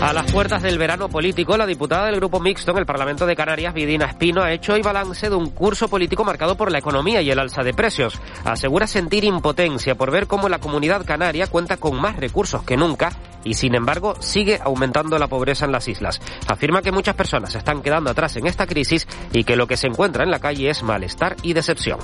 [0.00, 3.34] A las puertas del verano político, la diputada del Grupo Mixto en el Parlamento de
[3.34, 7.22] Canarias, Vidina Espino, ha hecho hoy balance de un curso político marcado por la economía
[7.22, 8.20] y el alza de precios.
[8.44, 13.10] Asegura sentir impotencia por ver cómo la comunidad canaria cuenta con más recursos que nunca
[13.42, 16.20] y, sin embargo, sigue aumentando la pobreza en las islas.
[16.46, 19.86] Afirma que muchas personas están quedando atrás en esta crisis y que lo que se
[19.86, 21.98] encuentra en la calle es malestar y decepción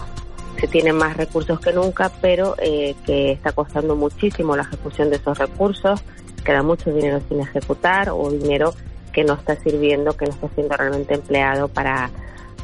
[0.59, 5.17] se tienen más recursos que nunca, pero eh, que está costando muchísimo la ejecución de
[5.17, 6.05] esos recursos
[6.43, 8.75] queda mucho dinero sin ejecutar o dinero
[9.13, 12.11] que no está sirviendo, que no está siendo realmente empleado para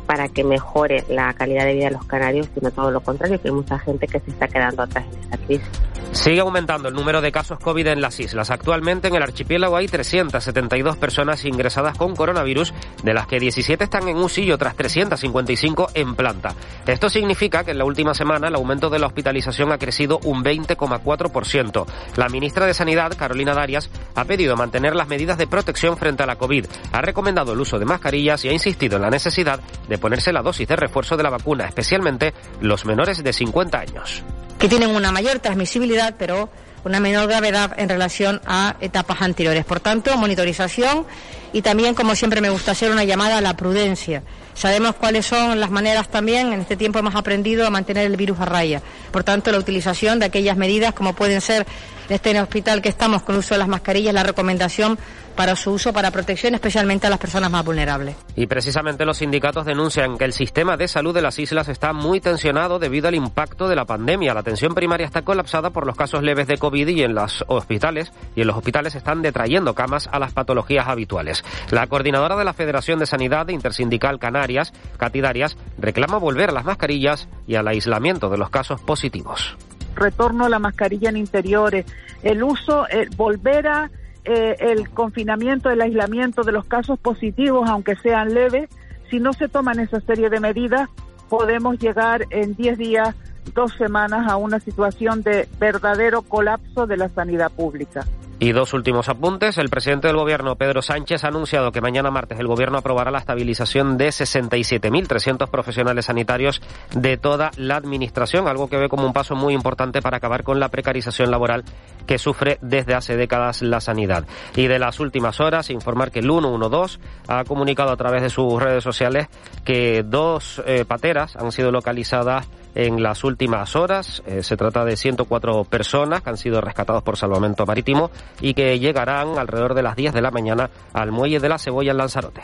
[0.09, 3.49] para que mejore la calidad de vida de los canarios, sino todo lo contrario, que
[3.49, 5.69] hay mucha gente que se está quedando atrás en esta crisis.
[6.12, 8.51] Sigue aumentando el número de casos COVID en las islas.
[8.51, 14.09] Actualmente en el archipiélago hay 372 personas ingresadas con coronavirus, de las que 17 están
[14.09, 16.55] en UCI y otras 355 en planta.
[16.87, 20.43] Esto significa que en la última semana el aumento de la hospitalización ha crecido un
[20.43, 21.87] 20,4%.
[22.16, 26.27] La ministra de Sanidad, Carolina Darias, ha pedido mantener las medidas de protección frente a
[26.27, 26.65] la COVID.
[26.93, 30.43] Ha recomendado el uso de mascarillas y ha insistido en la necesidad de ponerse la
[30.43, 34.23] dosis de refuerzo de la vacuna, especialmente los menores de 50 años.
[34.59, 36.51] Que tienen una mayor transmisibilidad, pero
[36.85, 39.65] una menor gravedad en relación a etapas anteriores.
[39.65, 41.07] Por tanto, monitorización
[41.52, 44.23] y también, como siempre me gusta hacer, una llamada a la prudencia.
[44.54, 48.41] Sabemos cuáles son las maneras también, en este tiempo hemos aprendido a mantener el virus
[48.41, 48.82] a raya.
[49.13, 51.66] Por tanto, la utilización de aquellas medidas como pueden ser
[52.09, 54.98] en este hospital que estamos con uso de las mascarillas, la recomendación
[55.37, 58.16] para su uso para protección, especialmente a las personas más vulnerables.
[58.34, 62.20] Y precisamente los sindicatos denuncian que el sistema de salud de las islas está muy
[62.20, 64.34] tensionado debido al impacto de la pandemia.
[64.34, 68.10] La atención primaria está colapsada por los casos leves de COVID y en los hospitales
[68.34, 71.44] y en los hospitales están detrayendo camas a las patologías habituales.
[71.70, 77.28] La coordinadora de la Federación de Sanidad Intersindical Canarias, Catidarias, reclama volver a las mascarillas
[77.47, 79.56] y al aislamiento de los casos positivos.
[79.99, 81.87] Retorno a la mascarilla en interiores,
[82.22, 83.91] el uso, el volver a
[84.25, 88.69] eh, el confinamiento, el aislamiento de los casos positivos, aunque sean leves,
[89.10, 90.88] si no se toman esa serie de medidas,
[91.28, 93.14] podemos llegar en 10 días,
[93.54, 98.04] dos semanas a una situación de verdadero colapso de la sanidad pública.
[98.41, 99.59] Y dos últimos apuntes.
[99.59, 103.19] El presidente del Gobierno, Pedro Sánchez, ha anunciado que mañana martes el Gobierno aprobará la
[103.19, 106.62] estabilización de 67.300 profesionales sanitarios
[106.94, 110.60] de toda la Administración, algo que ve como un paso muy importante para acabar con
[110.60, 111.65] la precarización laboral
[112.06, 114.25] que sufre desde hace décadas la sanidad.
[114.54, 118.62] Y de las últimas horas, informar que el 112 ha comunicado a través de sus
[118.62, 119.27] redes sociales
[119.65, 124.22] que dos eh, pateras han sido localizadas en las últimas horas.
[124.26, 128.78] Eh, se trata de 104 personas que han sido rescatados por salvamento marítimo y que
[128.78, 132.42] llegarán alrededor de las 10 de la mañana al muelle de la Cebolla en Lanzarote.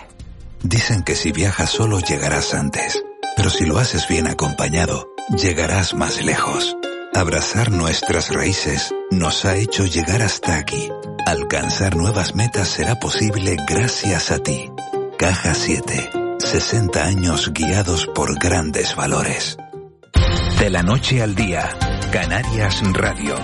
[0.62, 3.04] Dicen que si viajas solo llegarás antes,
[3.36, 6.76] pero si lo haces bien acompañado, llegarás más lejos.
[7.14, 10.90] Abrazar nuestras raíces nos ha hecho llegar hasta aquí.
[11.26, 14.70] Alcanzar nuevas metas será posible gracias a ti.
[15.16, 16.10] Caja 7.
[16.38, 19.56] 60 años guiados por grandes valores.
[20.58, 21.76] De la noche al día,
[22.12, 23.36] Canarias Radio.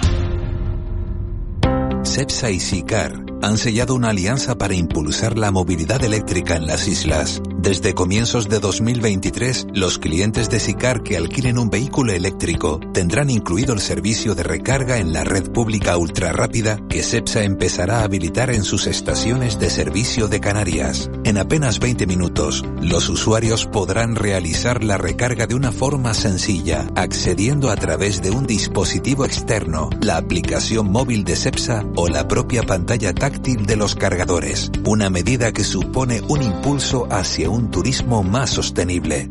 [2.03, 7.41] CEPSA y SICAR han sellado una alianza para impulsar la movilidad eléctrica en las islas.
[7.63, 13.75] Desde comienzos de 2023, los clientes de SICAR que alquilen un vehículo eléctrico tendrán incluido
[13.75, 18.65] el servicio de recarga en la red pública ultrarrápida que CEPSA empezará a habilitar en
[18.65, 21.11] sus estaciones de servicio de Canarias.
[21.25, 27.69] En apenas 20 minutos, los usuarios podrán realizar la recarga de una forma sencilla, accediendo
[27.69, 33.13] a través de un dispositivo externo, la aplicación móvil de CEPSA o la propia pantalla
[33.13, 39.29] táctil de los cargadores, una medida que supone un impulso hacia un turismo más sostenible.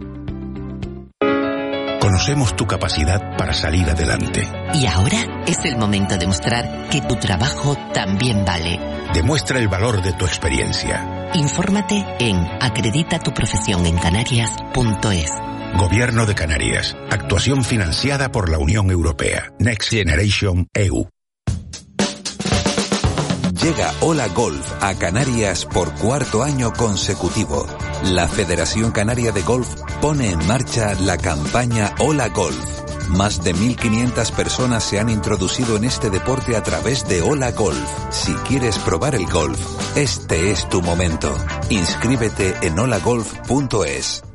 [1.99, 4.47] Conocemos tu capacidad para salir adelante.
[4.73, 8.79] Y ahora es el momento de mostrar que tu trabajo también vale.
[9.13, 11.29] Demuestra el valor de tu experiencia.
[11.33, 15.31] Infórmate en acreditatuprofesionencanarias.es.
[15.77, 16.97] Gobierno de Canarias.
[17.11, 19.53] Actuación financiada por la Unión Europea.
[19.59, 21.07] Next Generation EU.
[23.61, 27.67] Llega Hola Golf a Canarias por cuarto año consecutivo.
[28.03, 29.67] La Federación Canaria de Golf
[30.01, 32.57] pone en marcha la campaña Hola Golf.
[33.09, 37.89] Más de 1.500 personas se han introducido en este deporte a través de Hola Golf.
[38.09, 39.59] Si quieres probar el golf,
[39.97, 41.35] este es tu momento.
[41.69, 44.28] Inscríbete en holagolf.es.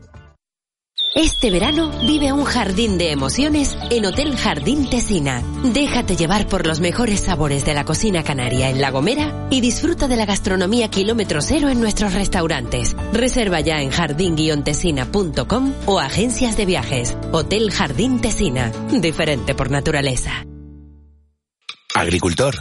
[1.14, 5.44] Este verano vive un jardín de emociones en Hotel Jardín Tesina.
[5.62, 10.08] Déjate llevar por los mejores sabores de la cocina canaria en La Gomera y disfruta
[10.08, 12.96] de la gastronomía kilómetro cero en nuestros restaurantes.
[13.12, 17.16] Reserva ya en jardín-tesina.com o agencias de viajes.
[17.30, 18.72] Hotel Jardín Tesina.
[18.90, 20.44] Diferente por naturaleza.
[21.96, 22.56] Agricultor.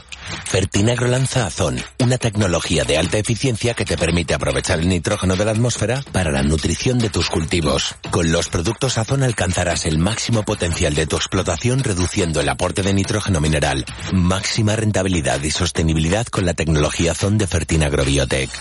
[0.45, 5.43] Fertinagro lanza Azón, una tecnología de alta eficiencia que te permite aprovechar el nitrógeno de
[5.43, 7.95] la atmósfera para la nutrición de tus cultivos.
[8.11, 12.93] Con los productos Azón alcanzarás el máximo potencial de tu explotación reduciendo el aporte de
[12.93, 13.85] nitrógeno mineral.
[14.13, 18.51] Máxima rentabilidad y sostenibilidad con la tecnología Azón de Fertinagro Biotech.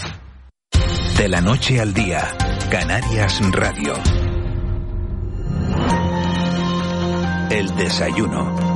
[1.18, 2.34] De la noche al día,
[2.70, 3.92] Canarias Radio.
[7.50, 8.71] El desayuno.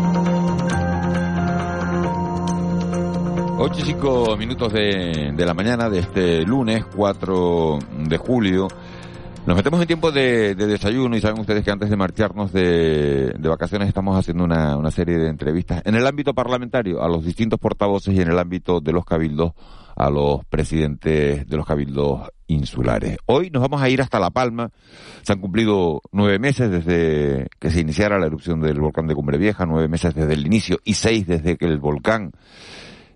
[3.59, 8.69] 8 y 5 minutos de, de, la mañana de este lunes 4 de julio.
[9.47, 13.33] Nos metemos en tiempo de, de desayuno y saben ustedes que antes de marcharnos de,
[13.39, 17.25] de vacaciones estamos haciendo una, una, serie de entrevistas en el ámbito parlamentario a los
[17.25, 19.53] distintos portavoces y en el ámbito de los cabildos
[19.97, 23.17] a los presidentes de los cabildos insulares.
[23.25, 24.71] Hoy nos vamos a ir hasta La Palma.
[25.23, 29.39] Se han cumplido nueve meses desde que se iniciara la erupción del volcán de Cumbre
[29.39, 32.33] Vieja, nueve meses desde el inicio y seis desde que el volcán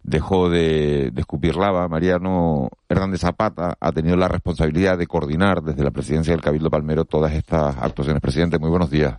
[0.02, 1.87] dejó de, de, escupir lava.
[1.88, 7.05] Mariano Hernández Zapata ha tenido la responsabilidad de coordinar desde la presidencia del Cabildo Palmero
[7.05, 8.23] todas estas actuaciones.
[8.23, 9.19] Presidente, muy buenos días.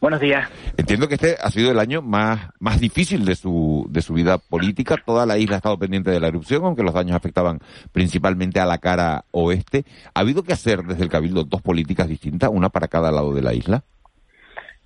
[0.00, 0.48] Buenos días.
[0.76, 4.36] Entiendo que este ha sido el año más, más difícil de su, de su vida
[4.36, 4.96] política.
[5.04, 7.60] Toda la isla ha estado pendiente de la erupción, aunque los daños afectaban
[7.92, 9.86] principalmente a la cara oeste.
[10.12, 13.42] ¿Ha habido que hacer desde el Cabildo dos políticas distintas, una para cada lado de
[13.42, 13.84] la isla?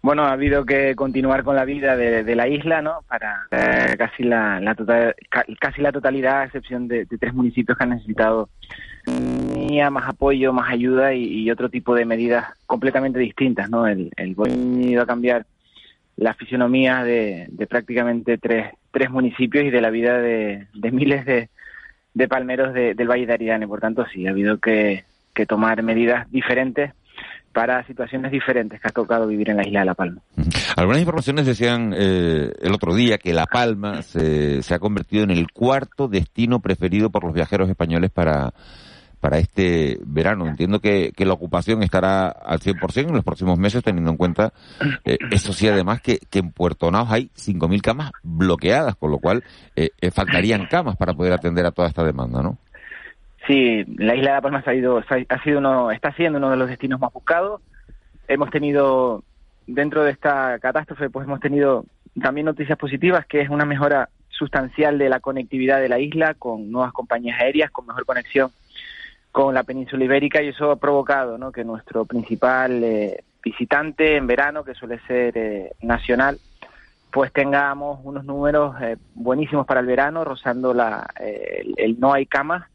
[0.02, 3.00] Bueno, ha habido que continuar con la vida de, de la isla, ¿no?
[3.06, 5.14] Para eh, casi la, la total,
[5.60, 8.48] casi la totalidad, a excepción de, tres municipios que han necesitado
[9.90, 13.86] más apoyo, más ayuda y, otro tipo de medidas completamente distintas, ¿no?
[13.86, 14.34] El, el
[14.80, 15.46] ido a cambiar
[16.16, 21.26] la fisionomía de, de prácticamente tres, tres municipios y de la vida de, de miles
[21.26, 21.48] de,
[22.14, 23.68] de palmeros del Valle de Aridane.
[23.68, 25.04] Por tanto, sí, ha habido que,
[25.34, 26.92] que tomar medidas diferentes
[27.52, 30.20] para situaciones diferentes que ha tocado vivir en la isla de La Palma.
[30.76, 35.30] Algunas informaciones decían eh, el otro día que La Palma se, se, ha convertido en
[35.30, 38.52] el cuarto destino preferido por los viajeros españoles para,
[39.20, 40.46] para este verano.
[40.46, 44.52] Entiendo que, que la ocupación estará al 100% en los próximos meses, teniendo en cuenta,
[45.04, 49.18] eh, eso sí, además, que, que en Puerto Naos hay 5.000 camas bloqueadas, con lo
[49.18, 49.44] cual
[49.76, 52.58] eh, faltarían camas para poder atender a toda esta demanda, ¿no?
[53.50, 56.68] Sí, la isla de La Palma ha, ido, ha sido está siendo uno de los
[56.68, 57.60] destinos más buscados.
[58.28, 59.24] Hemos tenido,
[59.66, 61.84] dentro de esta catástrofe, pues hemos tenido
[62.22, 66.70] también noticias positivas, que es una mejora sustancial de la conectividad de la isla con
[66.70, 68.52] nuevas compañías aéreas, con mejor conexión
[69.32, 74.62] con la península ibérica y eso ha provocado que nuestro principal eh, visitante en verano,
[74.62, 76.38] que suele ser eh, nacional,
[77.12, 82.12] pues tengamos unos números eh, buenísimos para el verano, rozando la, eh, el, el no
[82.12, 82.70] hay camas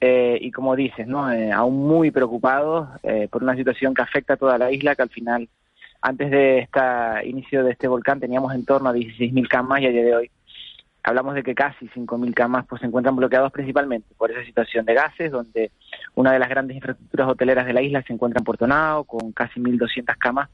[0.00, 1.32] eh, y como dices, ¿no?
[1.32, 5.02] Eh, aún muy preocupados eh, por una situación que afecta a toda la isla, que
[5.02, 5.48] al final,
[6.02, 6.80] antes de este
[7.24, 10.30] inicio de este volcán, teníamos en torno a 16.000 camas y a día de hoy
[11.04, 14.94] hablamos de que casi 5.000 camas pues se encuentran bloqueados principalmente por esa situación de
[14.94, 15.70] gases, donde
[16.14, 18.66] una de las grandes infraestructuras hoteleras de la isla se encuentra en Puerto
[19.06, 20.48] con casi 1.200 camas,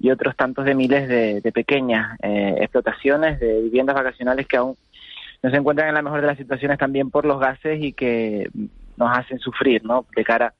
[0.00, 4.76] y otros tantos de miles de, de pequeñas eh, explotaciones de viviendas vacacionales que aún
[5.44, 8.48] no se encuentran en la mejor de las situaciones también por los gases y que
[8.96, 10.06] nos hacen sufrir, ¿no?
[10.16, 10.54] De cara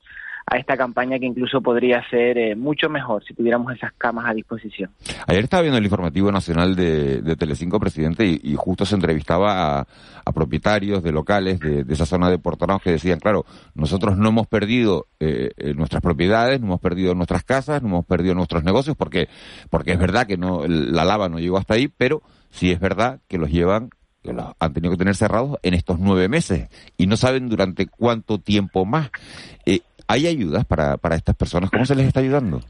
[0.44, 4.34] a esta campaña que incluso podría ser eh, mucho mejor si tuviéramos esas camas a
[4.34, 4.90] disposición.
[5.26, 10.32] Ayer estaba viendo el informativo nacional de, de Telecinco, presidente, y, justo se entrevistaba a,
[10.34, 14.46] propietarios de locales de, esa zona de Puerto Naos que decían, claro, nosotros no hemos
[14.48, 19.30] perdido eh, nuestras propiedades, no hemos perdido nuestras casas, no hemos perdido nuestros negocios, porque,
[19.70, 23.20] porque es verdad que no, la lava no llegó hasta ahí, pero sí es verdad
[23.28, 23.88] que los llevan
[24.24, 27.86] que los han tenido que tener cerrados en estos nueve meses y no saben durante
[27.86, 29.10] cuánto tiempo más.
[29.66, 31.70] Eh, ¿Hay ayudas para, para estas personas?
[31.70, 32.60] ¿Cómo se les está ayudando?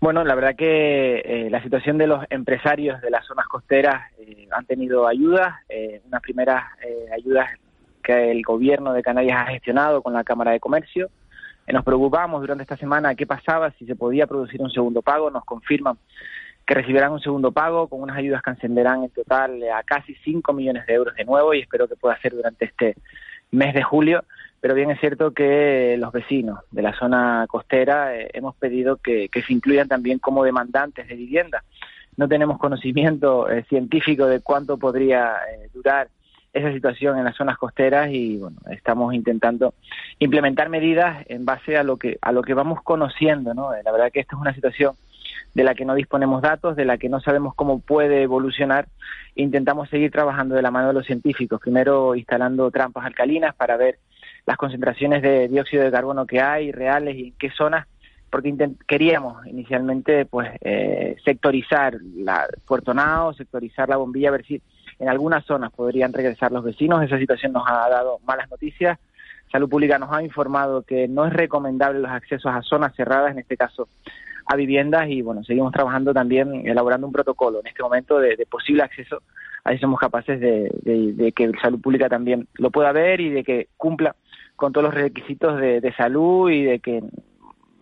[0.00, 4.46] Bueno, la verdad que eh, la situación de los empresarios de las zonas costeras eh,
[4.52, 7.48] han tenido ayudas, eh, unas primeras eh, ayudas
[8.02, 11.08] que el gobierno de Canarias ha gestionado con la Cámara de Comercio.
[11.66, 15.44] Nos preocupamos durante esta semana qué pasaba, si se podía producir un segundo pago, nos
[15.44, 15.98] confirman
[16.66, 20.52] que recibirán un segundo pago con unas ayudas que ascenderán en total a casi 5
[20.52, 22.96] millones de euros de nuevo y espero que pueda ser durante este
[23.52, 24.24] mes de julio.
[24.60, 29.28] Pero bien es cierto que los vecinos de la zona costera eh, hemos pedido que,
[29.28, 31.62] que, se incluyan también como demandantes de vivienda.
[32.16, 36.08] No tenemos conocimiento eh, científico de cuánto podría eh, durar
[36.52, 39.74] esa situación en las zonas costeras y bueno, estamos intentando
[40.18, 43.70] implementar medidas en base a lo que a lo que vamos conociendo, ¿no?
[43.84, 44.94] La verdad que esta es una situación
[45.56, 48.88] de la que no disponemos datos, de la que no sabemos cómo puede evolucionar.
[49.36, 53.98] Intentamos seguir trabajando de la mano de los científicos, primero instalando trampas alcalinas para ver
[54.44, 57.86] las concentraciones de dióxido de carbono que hay reales y en qué zonas
[58.28, 58.54] porque
[58.86, 64.60] queríamos inicialmente pues eh, sectorizar la Puerto Nao, sectorizar la bombilla, a ver si
[64.98, 67.02] en algunas zonas podrían regresar los vecinos.
[67.02, 68.98] Esa situación nos ha dado malas noticias.
[69.50, 73.38] Salud Pública nos ha informado que no es recomendable los accesos a zonas cerradas, en
[73.38, 73.88] este caso
[74.46, 78.82] a viviendas, y bueno, seguimos trabajando también, elaborando un protocolo en este momento de, posible
[78.82, 79.22] acceso.
[79.64, 83.68] Ahí somos capaces de, de, que Salud Pública también lo pueda ver y de que
[83.76, 84.14] cumpla
[84.54, 87.02] con todos los requisitos de salud y de que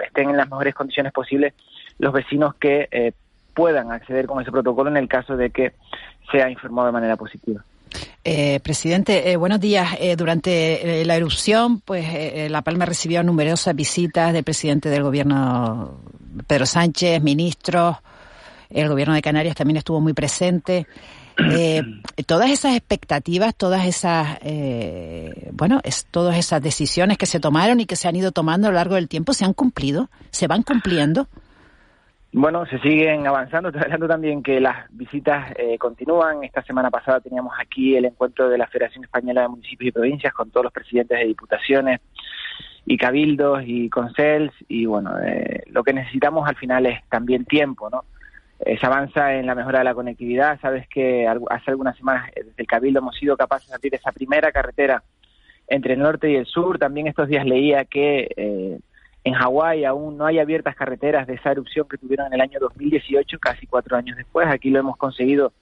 [0.02, 1.54] estén en las mejores condiciones posibles
[1.99, 3.12] los vecinos que eh,
[3.54, 5.73] puedan acceder con ese protocolo en el caso de que
[6.30, 7.64] sea informado de manera positiva.
[8.25, 9.91] Eh, presidente, eh, buenos días.
[10.17, 16.00] durante la erupción, pues La Palma recibió numerosas visitas del presidente del gobierno,
[16.47, 17.97] Pedro Sánchez, ministros.
[18.71, 20.87] El gobierno de Canarias también estuvo muy presente.
[21.38, 21.83] Eh,
[22.26, 27.87] todas esas expectativas, todas esas, eh, bueno, es, todas esas decisiones que se tomaron y
[27.87, 30.11] que se han ido tomando a lo largo del tiempo, ¿se han cumplido?
[30.31, 31.29] ¿Se van cumpliendo?
[32.37, 33.69] Bueno, se siguen avanzando.
[33.69, 36.43] Estoy hablando también que las visitas eh, continúan.
[36.43, 40.35] Esta semana pasada teníamos aquí el encuentro de la Federación Española de Municipios y Provincias
[40.35, 42.00] con todos los presidentes de diputaciones
[42.87, 44.53] y cabildos y consels.
[44.67, 48.03] Y bueno, eh, lo que necesitamos al final es también tiempo, ¿no?
[48.59, 50.59] Eh, se avanza en la mejora de la conectividad.
[50.61, 54.11] Sabes que hace algunas semanas eh, desde el Cabildo hemos sido capaces de abrir esa
[54.11, 55.05] primera carretera
[55.69, 56.81] entre el norte y el sur.
[56.81, 58.81] También estos días leía que eh,
[59.25, 62.59] en Hawái aún no hay abiertas carreteras de esa erupción que tuvieron en el año
[62.61, 64.47] 2018, casi cuatro años después.
[64.47, 65.52] Aquí lo hemos conseguido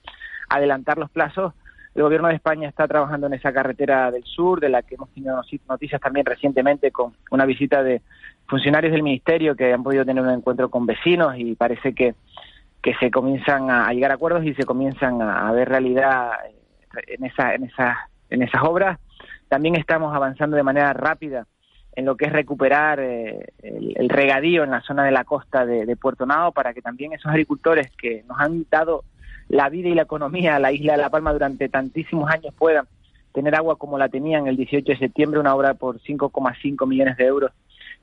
[0.49, 1.53] adelantar los plazos.
[1.95, 5.09] El gobierno de España está trabajando en esa carretera del sur, de la que hemos
[5.13, 8.01] tenido noticias también recientemente con una visita de
[8.47, 12.15] funcionarios del ministerio que han podido tener un encuentro con vecinos y parece que
[12.83, 17.23] que se comienzan a, llegar a acuerdos y se comienzan a, ver realidad eh, en,
[17.23, 17.95] esa, en, esas,
[18.29, 18.99] en esas obras.
[19.47, 21.47] También estamos avanzando de manera rápida
[21.95, 25.95] en lo que es recuperar eh, el, regadío en la zona de la costa de,
[25.95, 29.03] Puerto Nao para que también esos agricultores que nos han dado
[29.47, 32.87] la vida y la economía a la isla de La Palma durante tantísimos años puedan
[33.33, 37.25] tener agua como la tenían el 18 de septiembre, una obra por 5,5 millones de
[37.25, 37.51] euros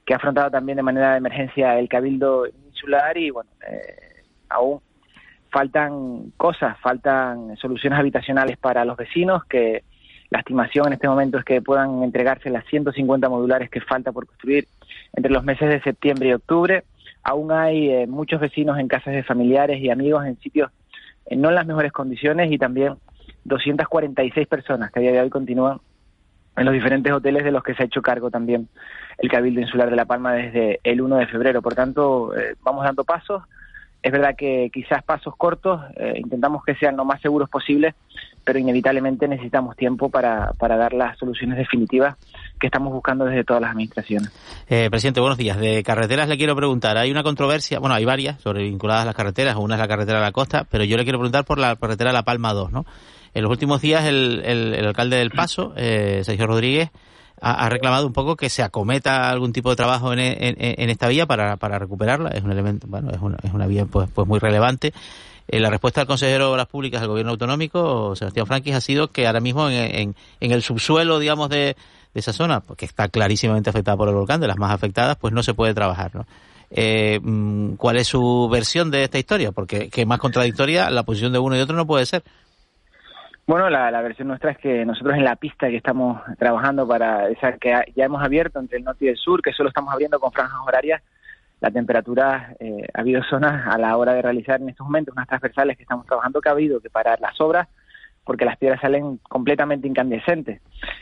[0.05, 4.81] que ha afrontado también de manera de emergencia el Cabildo Insular y bueno, eh, aún
[5.51, 9.85] faltan cosas, faltan soluciones habitacionales para los vecinos, que
[10.31, 14.27] la estimación en este momento es que puedan entregarse las 150 modulares que falta por
[14.27, 14.67] construir
[15.13, 16.85] entre los meses de septiembre y octubre.
[17.25, 20.71] Aún hay eh, muchos vecinos en casas de familiares y amigos en sitios
[21.27, 22.95] eh, no en las mejores condiciones y también
[23.45, 25.81] 246 personas que a día de hoy continúan
[26.57, 28.69] en los diferentes hoteles de los que se ha hecho cargo también
[29.19, 31.61] el Cabildo Insular de La Palma desde el 1 de febrero.
[31.61, 33.43] Por tanto, eh, vamos dando pasos
[34.03, 35.79] es verdad que quizás pasos cortos,
[36.15, 37.95] intentamos que sean lo más seguros posible,
[38.51, 42.17] pero inevitablemente necesitamos tiempo para, para dar las soluciones definitivas
[42.59, 44.33] que estamos buscando desde todas las administraciones.
[44.69, 45.57] Eh, presidente, buenos días.
[45.57, 49.15] De carreteras le quiero preguntar, hay una controversia, bueno, hay varias sobre vinculadas a las
[49.15, 51.77] carreteras, una es la carretera de la costa, pero yo le quiero preguntar por la
[51.77, 52.87] carretera La Palma 2, ¿no?
[53.35, 56.91] En los últimos días el, el, alcalde del Paso, eh, Sergio Rodríguez,
[57.41, 61.27] ha, reclamado un poco que se acometa algún tipo de trabajo en, en, esta vía
[61.27, 62.31] para, para, recuperarla.
[62.31, 64.93] Es un elemento, bueno, una, es una vía pues, pues muy relevante.
[65.53, 69.09] Eh, la respuesta del consejero de Obras Públicas del Gobierno Autonómico, Sebastián Franquis, ha sido
[69.09, 71.75] que ahora mismo en, en el subsuelo, digamos, de,
[72.15, 75.43] esa zona, que está clarísimamente afectada por el volcán, de las más afectadas, pues no
[75.43, 76.25] se puede trabajar, ¿no?
[76.71, 79.51] Eh, mm, ¿Cuál es su versión de esta historia?
[79.51, 82.23] Porque que más contradictoria la posición de uno y otro no puede ser.
[83.45, 87.55] Bueno, la, versión nuestra es que nosotros en la pista que estamos trabajando para esa
[87.59, 90.31] que ya hemos abierto entre el norte y el sur, que solo estamos abriendo con
[90.31, 91.03] franjas horarias,
[91.61, 95.29] la temperatura, eh, ha habido zonas a la hora de realizar en estos momentos unas
[95.29, 97.69] transversales que estamos trabajando que ha habido que parar las obras
[98.25, 100.61] porque las piedras salen completamente incandescentes.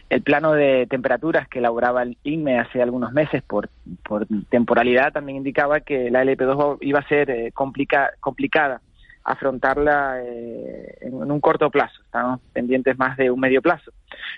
[0.08, 3.68] El plano de temperaturas que elaboraba el INME hace algunos meses por,
[4.02, 8.80] por temporalidad también indicaba que la LP2 iba a ser eh, complicada
[9.28, 12.00] afrontarla eh, en, un corto plazo.
[12.04, 13.92] Estamos pendientes más de un medio plazo.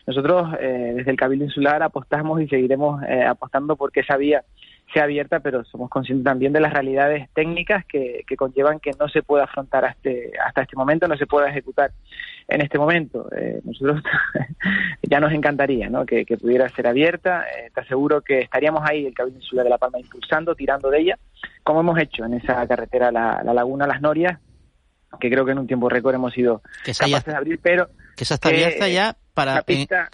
[0.06, 4.42] Nosotros eh, desde el Cabildo Insular apostamos y seguiremos eh, apostando porque esa vía
[4.92, 9.22] sea abierta, pero somos conscientes también de las realidades técnicas que, conllevan que no se
[9.22, 11.92] pueda afrontar hasta este, hasta este momento, no se pueda ejecutar
[12.48, 13.28] en este momento.
[13.64, 14.02] nosotros
[15.02, 16.04] ya nos encantaría ¿no?
[16.04, 17.44] que, pudiera ser abierta.
[17.74, 21.18] te aseguro que estaríamos ahí, el Cabildo Insular de La Palma, impulsando, tirando de ella,
[21.62, 24.38] como hemos hecho en esa carretera La, la Laguna Las Norias,
[25.18, 27.88] que creo que en un tiempo récord hemos sido capaces de abrir, pero...
[28.16, 29.64] Que esa está abierta ya para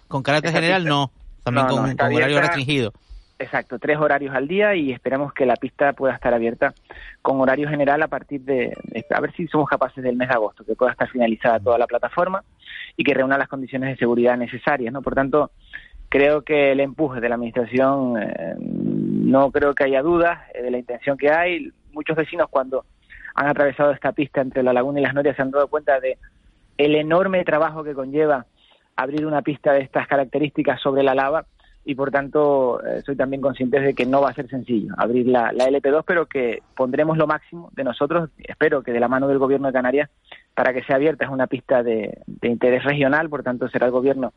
[0.08, 1.10] con carácter general no,
[1.42, 2.92] también con, horario restringido.
[3.38, 6.72] Exacto, tres horarios al día y esperamos que la pista pueda estar abierta
[7.20, 8.74] con horario general a partir de,
[9.10, 11.86] a ver si somos capaces del mes de agosto, que pueda estar finalizada toda la
[11.86, 12.42] plataforma
[12.96, 15.02] y que reúna las condiciones de seguridad necesarias, ¿no?
[15.02, 15.50] Por tanto,
[16.08, 20.70] creo que el empuje de la administración, eh, no creo que haya dudas eh, de
[20.70, 21.70] la intención que hay.
[21.92, 22.86] Muchos vecinos cuando
[23.34, 26.16] han atravesado esta pista entre la laguna y las norias se han dado cuenta de
[26.78, 28.46] el enorme trabajo que conlleva
[28.96, 31.44] abrir una pista de estas características sobre la lava
[31.88, 35.28] y por tanto eh, soy también consciente de que no va a ser sencillo abrir
[35.28, 39.38] la, LP2, pero que pondremos lo máximo de nosotros, espero que de la mano del
[39.38, 40.10] gobierno de Canarias,
[40.52, 41.24] para que sea abierta.
[41.24, 44.32] Es una pista de, interés regional, por tanto será el gobierno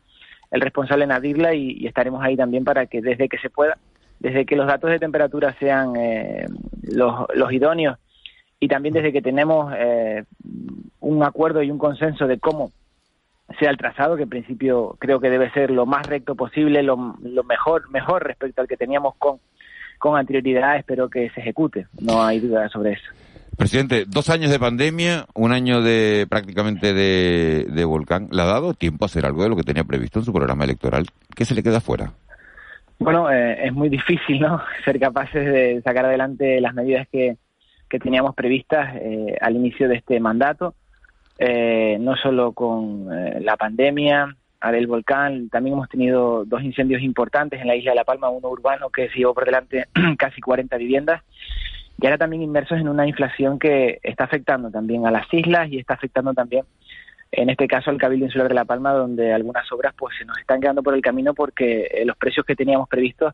[0.52, 3.78] el responsable en abrirla y, estaremos ahí también para que desde que se pueda,
[4.20, 6.46] desde que los datos de temperatura sean eh,
[6.82, 7.98] los, los idóneos
[8.60, 10.24] y también desde que tenemos eh,
[11.00, 12.70] un acuerdo y un consenso de cómo
[13.58, 16.96] sea el trazado, que en principio creo que debe ser lo más recto posible, lo,
[16.96, 19.38] mejor, mejor respecto al que teníamos con,
[19.98, 23.10] con anterioridad, espero que se ejecute, no hay duda sobre eso.
[23.56, 28.28] Presidente, dos años de pandemia, un año de prácticamente de, volcán.
[28.30, 30.64] ¿Le ha dado tiempo a hacer algo de lo que tenía previsto en su programa
[30.64, 31.04] electoral?
[31.36, 32.12] ¿Qué se le queda fuera?
[32.98, 34.62] Bueno, eh, es muy difícil, ¿no?
[34.84, 37.36] Ser capaces de sacar adelante las medidas que,
[37.90, 40.74] que teníamos previstas eh, al inicio de este mandato,
[41.42, 44.36] eh, no solo con eh, la pandemia,
[44.70, 48.50] del volcán, también hemos tenido dos incendios importantes en la isla de La Palma, uno
[48.50, 49.86] urbano que se por delante
[50.18, 51.22] casi 40 viviendas,
[51.98, 55.78] y ahora también inmersos en una inflación que está afectando también a las islas y
[55.78, 56.66] está afectando también,
[57.32, 60.38] en este caso, al Cabildo Insular de La Palma, donde algunas obras pues se nos
[60.38, 63.32] están quedando por el camino porque los precios que teníamos previstos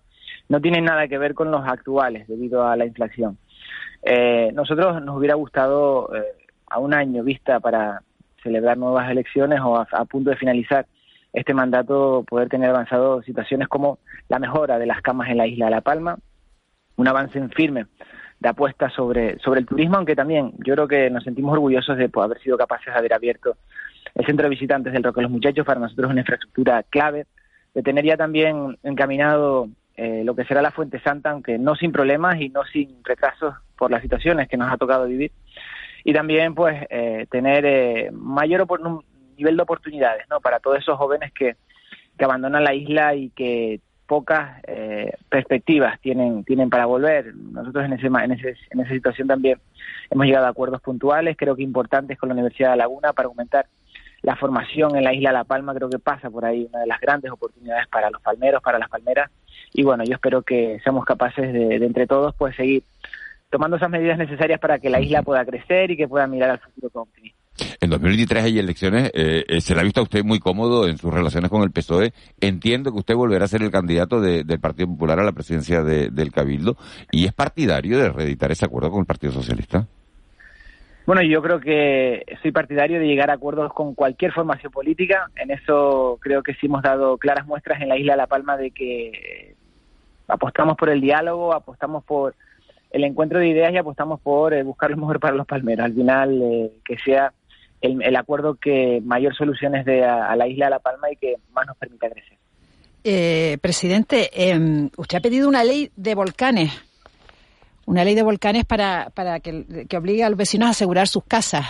[0.48, 3.36] no tienen nada que ver con los actuales debido a la inflación.
[4.02, 8.02] Eh, nosotros nos hubiera gustado eh, a un año vista para
[8.42, 10.86] celebrar nuevas elecciones o a, punto de finalizar
[11.32, 15.66] este mandato poder tener avanzado situaciones como la mejora de las camas en la isla
[15.66, 16.16] de La Palma,
[16.96, 17.86] un avance en firme
[18.40, 22.10] de apuesta sobre, sobre el turismo, aunque también yo creo que nos sentimos orgullosos de
[22.14, 23.56] haber sido capaces de haber abierto
[24.14, 27.26] el centro de visitantes del Roque los Muchachos, para nosotros es una infraestructura clave,
[27.74, 31.92] de tener ya también encaminado eh, lo que será la Fuente Santa, aunque no sin
[31.92, 35.32] problemas y no sin retrasos por las situaciones que nos ha tocado vivir.
[36.06, 38.64] Y también, pues, eh, tener eh, mayor
[39.36, 40.40] nivel de oportunidades, ¿no?
[40.40, 41.56] Para todos esos jóvenes que,
[42.18, 44.62] abandonan la isla y que pocas
[45.28, 47.34] perspectivas tienen tienen para volver.
[47.34, 49.58] Nosotros en, ese, en, ese, en esa situación también
[50.10, 53.66] hemos llegado a acuerdos puntuales, creo que importantes con la Universidad de Laguna para aumentar
[54.22, 56.86] la formación en la isla de La Palma, creo que pasa por ahí una de
[56.86, 59.30] las grandes oportunidades para los palmeros, para las palmeras,
[59.72, 62.82] y bueno, yo espero que seamos capaces de, entre todos pues seguir
[63.56, 66.58] tomando esas medidas necesarias para que la isla pueda crecer y que pueda mirar al
[66.58, 67.38] futuro con optimismo.
[67.80, 70.98] En 2023 hay elecciones, eh, eh, se le ha visto a usted muy cómodo en
[70.98, 72.12] sus relaciones con el PSOE.
[72.38, 76.32] Entiendo que usted volverá a ser el candidato del Partido Popular a la presidencia del
[76.32, 76.76] Cabildo
[77.10, 79.86] y es partidario de reeditar ese acuerdo con el Partido Socialista.
[81.06, 85.30] Bueno, yo creo que soy partidario de llegar a acuerdos con cualquier formación política.
[85.34, 88.58] En eso creo que sí hemos dado claras muestras en la isla de La Palma
[88.58, 89.54] de que
[90.28, 92.34] apostamos por el diálogo, apostamos por
[92.96, 95.84] el encuentro de ideas y apostamos por eh, buscar lo mejor para los palmeros.
[95.84, 97.32] Al final, eh, que sea
[97.82, 101.66] el, acuerdo que mayor soluciones dé a, la isla de La Palma y que más
[101.66, 102.38] nos permita crecer.
[103.04, 106.82] Eh, presidente, em, usted ha pedido una ley de volcanes
[107.84, 111.22] una ley de volcanes para, para que, que obligue a los vecinos a asegurar sus
[111.22, 111.64] casas.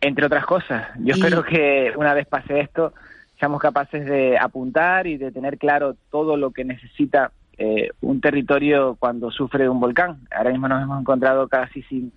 [0.00, 0.88] Entre otras cosas.
[0.98, 2.94] Yo espero que una vez pase esto,
[3.38, 8.96] seamos capaces de apuntar y de tener claro todo lo que necesita eh, un territorio
[8.98, 10.18] cuando sufre un volcán.
[10.30, 12.12] Ahora mismo nos hemos encontrado casi sin,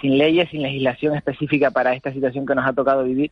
[0.00, 3.30] sin leyes, sin legislación específica para esta situación que nos ha tocado vivir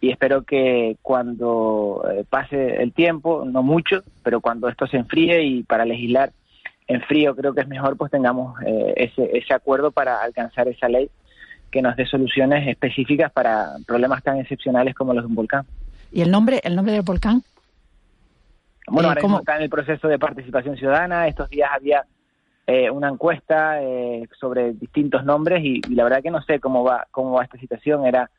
[0.00, 5.42] y espero que cuando eh, pase el tiempo, no mucho, pero cuando esto se enfríe
[5.42, 6.32] y para legislar
[6.86, 10.88] en frío creo que es mejor pues tengamos eh, ese, ese acuerdo para alcanzar esa
[10.88, 11.10] ley
[11.70, 15.66] que nos dé soluciones específicas para problemas tan excepcionales como los de un volcán.
[16.12, 17.42] ¿Y el nombre, el nombre del volcán?
[18.88, 21.28] Bueno, eh, ahora mismo está en el proceso de participación ciudadana.
[21.28, 22.04] Estos días había
[22.66, 23.78] eh, una encuesta
[24.38, 28.06] sobre distintos nombres y, la verdad que no sé cómo va cómo va esta situación.
[28.06, 28.30] Era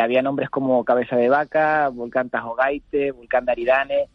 [0.00, 4.08] había nombres como Cabeza de Vaca, Volcán Tajogaite, Volcán Daridane,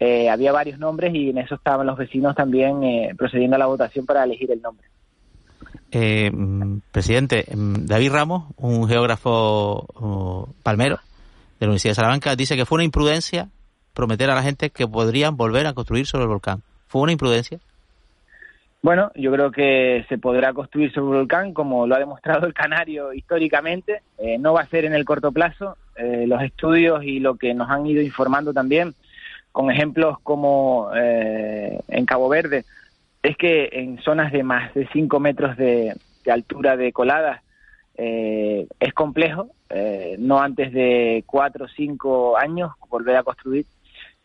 [0.00, 3.66] eh, había varios nombres y en eso estaban los vecinos también eh, procediendo a la
[3.66, 4.86] votación para elegir el nombre.
[5.90, 6.30] Eh,
[6.90, 10.96] presidente, mm, David Ramos, un geógrafo uh, palmero
[11.60, 13.48] de la Universidad de Salamanca, dice que fue una imprudencia
[13.94, 16.62] prometer a la gente que podrían volver a construir sobre el volcán.
[16.88, 17.58] ¿Fue una imprudencia?
[18.84, 22.52] Bueno, yo creo que se podrá construir sobre el volcán, como lo ha demostrado el
[22.52, 24.02] Canario históricamente.
[24.40, 25.78] no va a ser en el corto plazo.
[25.96, 28.94] eh, los estudios y lo que nos han ido informando también,
[29.52, 32.66] con ejemplos como eh, en Cabo Verde,
[33.22, 35.94] es que en zonas de más de 5 metros de,
[36.30, 37.40] altura de coladas
[37.96, 39.48] eh, es complejo,
[40.18, 43.64] no antes de 4 o 5 años volver a construir,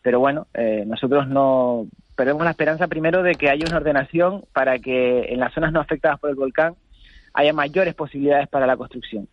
[0.02, 0.46] pero bueno,
[0.86, 1.86] nosotros no
[2.16, 5.80] perdemos la esperanza primero de que haya una ordenación para que en las zonas no
[5.80, 6.74] afectadas por el volcán
[7.32, 9.28] haya mayores posibilidades para la construcción.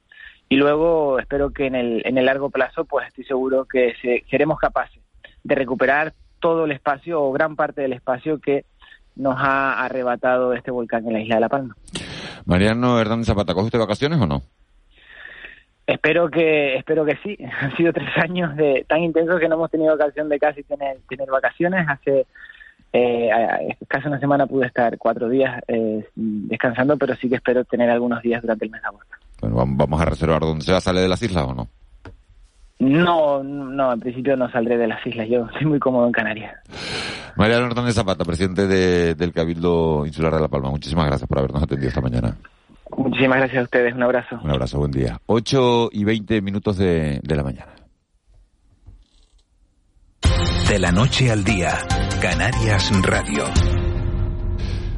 [0.49, 3.93] Y luego espero que en el, en el largo plazo, pues estoy seguro que
[4.30, 5.01] seremos capaces
[5.43, 8.65] de recuperar todo el espacio o gran parte del espacio que
[9.15, 11.75] nos ha arrebatado este volcán en la isla de La Palma.
[12.45, 14.43] Mariano Hernández Zapata, ¿coge usted vacaciones o no?
[15.88, 17.38] Espero que espero que sí.
[17.62, 20.97] Han sido tres años de tan intensos que no hemos tenido ocasión de casi tener,
[21.08, 21.88] tener vacaciones.
[21.88, 22.28] Hace
[22.93, 23.30] eh,
[23.88, 28.21] casi una semana pude estar cuatro días eh, descansando, pero sí que espero tener algunos
[28.21, 29.15] días durante el mes de agosto.
[29.41, 31.67] Bueno, vamos a reservar dónde se va a salir de las islas o no.
[32.80, 35.28] No, no, en principio no saldré de las islas.
[35.28, 36.56] Yo estoy muy cómodo en Canarias.
[37.36, 40.69] María Hernández Zapata, presidente del Cabildo Insular de La Palma.
[40.69, 42.36] Muchísimas gracias por habernos atendido esta mañana.
[42.95, 43.93] Muchísimas gracias a ustedes.
[43.93, 44.39] Un abrazo.
[44.43, 45.19] Un abrazo, buen día.
[45.26, 47.73] 8 y 20 minutos de, de la mañana.
[50.69, 51.78] De la noche al día,
[52.21, 53.45] Canarias Radio.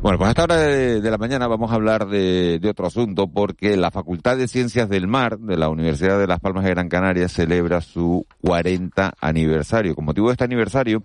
[0.01, 3.75] Bueno, pues a esta hora de, la mañana vamos a hablar de, otro asunto porque
[3.75, 7.27] la Facultad de Ciencias del Mar de la Universidad de Las Palmas de Gran Canaria
[7.27, 9.95] celebra su 40 aniversario.
[9.95, 11.03] Con motivo de este aniversario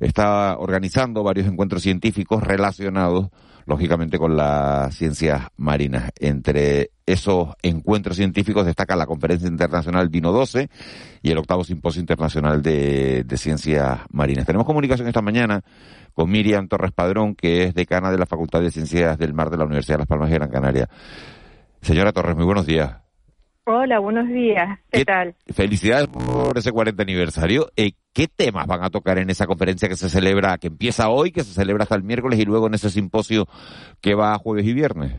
[0.00, 3.30] está organizando varios encuentros científicos relacionados
[3.66, 6.10] lógicamente con las ciencias marinas.
[6.18, 10.68] Entre esos encuentros científicos destaca la Conferencia Internacional Dino 12
[11.22, 14.46] y el octavo Simposio Internacional de, Ciencias Marinas.
[14.46, 15.62] Tenemos comunicación esta mañana
[16.14, 19.58] con Miriam Torres Padrón, que es decana de la Facultad de Ciencias del Mar de
[19.58, 20.88] la Universidad de Las Palmas de Gran Canaria.
[21.82, 23.05] Señora Torres, muy buenos días.
[23.68, 24.78] Hola, buenos días.
[24.92, 25.34] ¿Qué, tal?
[25.52, 27.66] Felicidades por ese 40 aniversario.
[27.74, 31.32] Eh, ¿Qué temas van a tocar en esa conferencia que se celebra, que empieza hoy,
[31.32, 33.46] que se celebra hasta el miércoles y luego en ese simposio
[34.00, 35.14] que va jueves y viernes?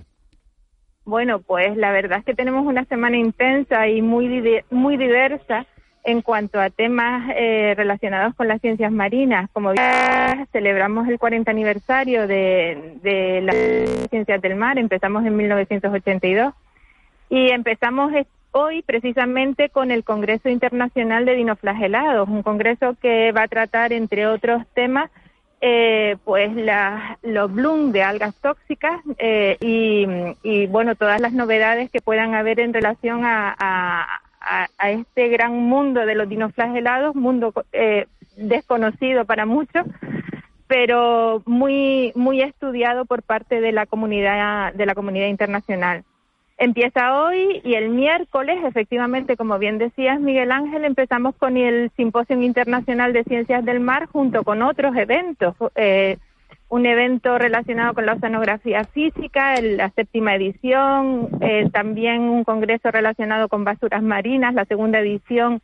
[1.03, 5.65] Bueno, pues la verdad es que tenemos una semana intensa y muy, muy diversa
[6.05, 9.49] en cuanto a temas eh, relacionados con las ciencias marinas.
[9.51, 9.73] Como
[10.53, 16.53] celebramos el 40 aniversario de, de las ciencias del mar, empezamos en 1982
[17.29, 18.13] y empezamos
[18.57, 24.27] hoy precisamente con el Congreso Internacional de Dinoflagelados, un congreso que va a tratar, entre
[24.27, 25.11] otros temas,
[25.59, 26.51] eh, pues
[27.23, 32.73] los bloom de algas tóxicas eh, y, bueno, todas las novedades que puedan haber en
[32.73, 34.07] relación a,
[34.87, 38.05] este gran mundo de los dinoflagelados, mundo eh,
[38.37, 39.85] desconocido para muchos,
[40.67, 46.05] pero muy muy estudiado por parte de la comunidad de la comunidad internacional.
[46.59, 52.41] Empieza hoy y el miércoles, efectivamente, como bien decías, Miguel Ángel, empezamos con el Simposio
[52.41, 55.55] Internacional de Ciencias del Mar junto con otros eventos.
[55.75, 56.17] Eh,
[56.69, 63.49] un evento relacionado con la oceanografía física, la séptima edición, eh, también un congreso relacionado
[63.49, 65.61] con basuras marinas, la segunda edición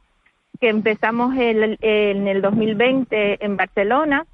[0.62, 4.28] que empezamos en el 2020 en Barcelona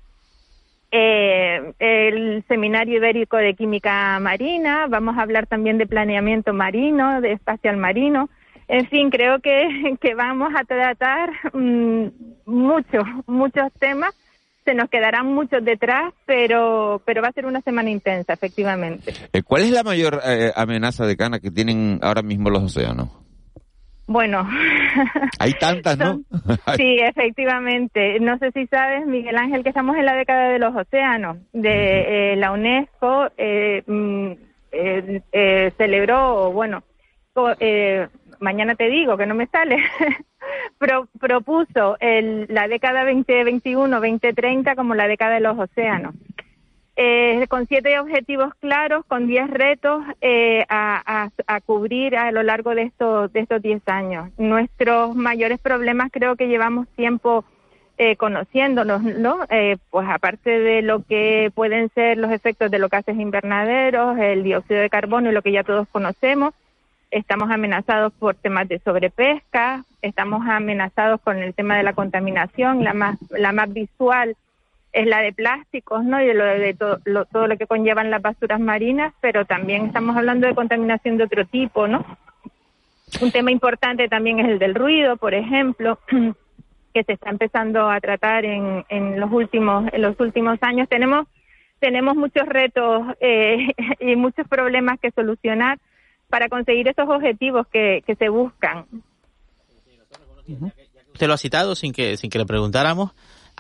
[0.92, 7.34] eh, el Seminario Ibérico de Química Marina, vamos a hablar también de planeamiento marino, de
[7.34, 8.30] espacial marino.
[8.68, 12.08] En fin, creo que, que vamos a tratar mm,
[12.46, 14.16] muchos, muchos temas.
[14.66, 19.14] Se nos quedarán muchos detrás, pero, pero va a ser una semana intensa, efectivamente.
[19.34, 23.10] Eh, ¿Cuál es la mayor eh, amenaza de cana que tienen ahora mismo los océanos?
[24.10, 24.44] Bueno.
[25.40, 26.22] Hay tantas, ¿no?
[26.76, 28.20] sí, efectivamente.
[28.20, 31.38] No sé si sabes, Miguel Ángel, que estamos en la década de los océanos.
[31.54, 34.32] De eh, la UNESCO eh, mm,
[34.72, 36.82] eh, celebró, bueno,
[38.40, 39.78] mañana te digo que no me sale,
[41.20, 46.16] propuso el, la década 2021-2030 como la década de los océanos
[47.02, 51.30] eh, con siete objetivos claros, con diez retos eh, a,
[51.66, 54.30] cubrir a lo largo de estos de estos diez años.
[54.38, 57.46] Nuestros mayores problemas creo que llevamos tiempo
[57.98, 59.46] eh, conociéndolos, ¿no?
[59.50, 64.44] Eh, pues aparte de lo que pueden ser los efectos de los gases invernaderos, el
[64.44, 66.54] dióxido de carbono y lo que ya todos conocemos,
[67.12, 72.94] estamos amenazados por temas de sobrepesca, estamos amenazados con el tema de la contaminación, la
[72.94, 74.36] más la más visual
[74.92, 76.22] es la de plásticos, ¿no?
[76.22, 80.48] Y de, lo de todo lo que conllevan las basuras marinas, pero también estamos hablando
[80.48, 82.06] de contaminación de otro tipo, ¿no?
[83.22, 86.00] Un tema importante también es el del ruido, por ejemplo,
[86.94, 90.88] que se está empezando a tratar en, en los últimos en los últimos años.
[90.90, 91.28] Tenemos
[91.80, 93.68] tenemos muchos retos eh,
[94.00, 95.80] y muchos problemas que solucionar
[96.30, 98.86] para conseguir esos objetivos que, que se buscan.
[101.14, 103.12] Usted lo ha citado sin que, sin que le preguntáramos.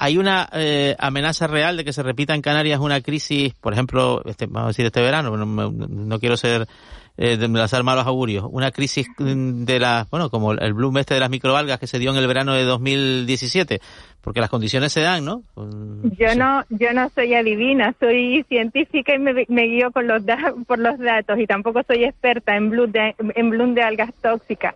[0.02, 4.22] ¿Hay una eh, amenaza real de que se repita en Canarias una crisis, por ejemplo,
[4.26, 6.68] este, vamos a decir este verano, no, no quiero ser
[7.22, 11.20] eh, de lanzar malos augurios, una crisis de la, bueno, como el bloom este de
[11.20, 13.82] las microalgas que se dio en el verano de 2017,
[14.22, 15.44] porque las condiciones se dan, ¿no?
[16.18, 20.24] Yo no, yo no soy adivina, soy científica y me, me guío con los
[20.66, 24.76] por los datos y tampoco soy experta en bloom de, en bloom de algas tóxicas.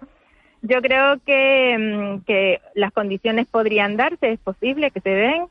[0.63, 5.45] Yo creo que, mm, que las condiciones podrían darse, es posible que se den.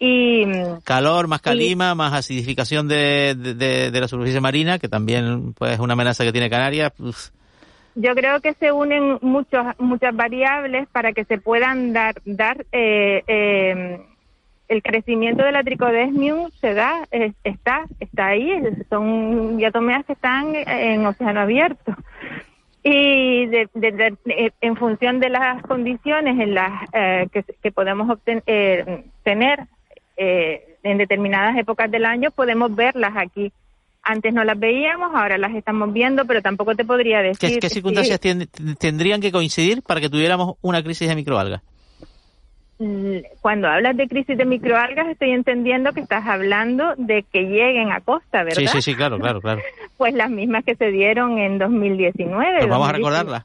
[0.00, 5.74] Y, mm, Calor, más calima, más acidificación de, de, la superficie marina, que también pues,
[5.74, 6.92] es una amenaza que tiene Canarias.
[7.94, 13.22] Yo creo que se unen muchos, muchas variables para que se puedan dar, dar eh,
[13.28, 14.00] eh,
[14.66, 17.06] el crecimiento de la tricodesmium se da,
[17.44, 18.50] está, está ahí,
[18.90, 21.96] son diatomeas que están en océano abierto
[22.88, 23.68] y de,
[24.26, 27.26] eh, en función de las condiciones en las eh,
[27.60, 29.66] que, podemos obtener, eh, tener
[30.16, 33.52] en determinadas épocas del año, podemos verlas aquí.
[34.04, 37.58] Antes no las veíamos, ahora las estamos viendo, pero tampoco te podría decir.
[37.58, 38.20] ¿Qué, circunstancias
[38.78, 41.62] tendrían que coincidir para que tuviéramos una crisis de microalgas?
[43.40, 48.00] Cuando hablas de crisis de microalgas estoy entendiendo que estás hablando de que lleguen a
[48.00, 48.58] costa, ¿verdad?
[48.58, 49.62] Sí, sí, sí, claro, claro, claro.
[49.96, 52.58] pues las mismas que se dieron en 2019.
[52.58, 53.44] Pues vamos a recordarlas.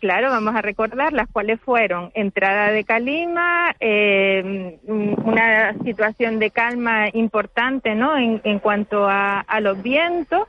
[0.00, 1.28] Claro, vamos a recordarlas.
[1.32, 2.12] ¿Cuáles fueron?
[2.14, 8.16] Entrada de calima, eh, una situación de calma importante, ¿no?
[8.16, 10.46] En, en cuanto a, a los vientos,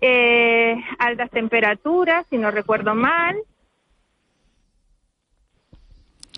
[0.00, 3.36] eh, altas temperaturas, si no recuerdo mal,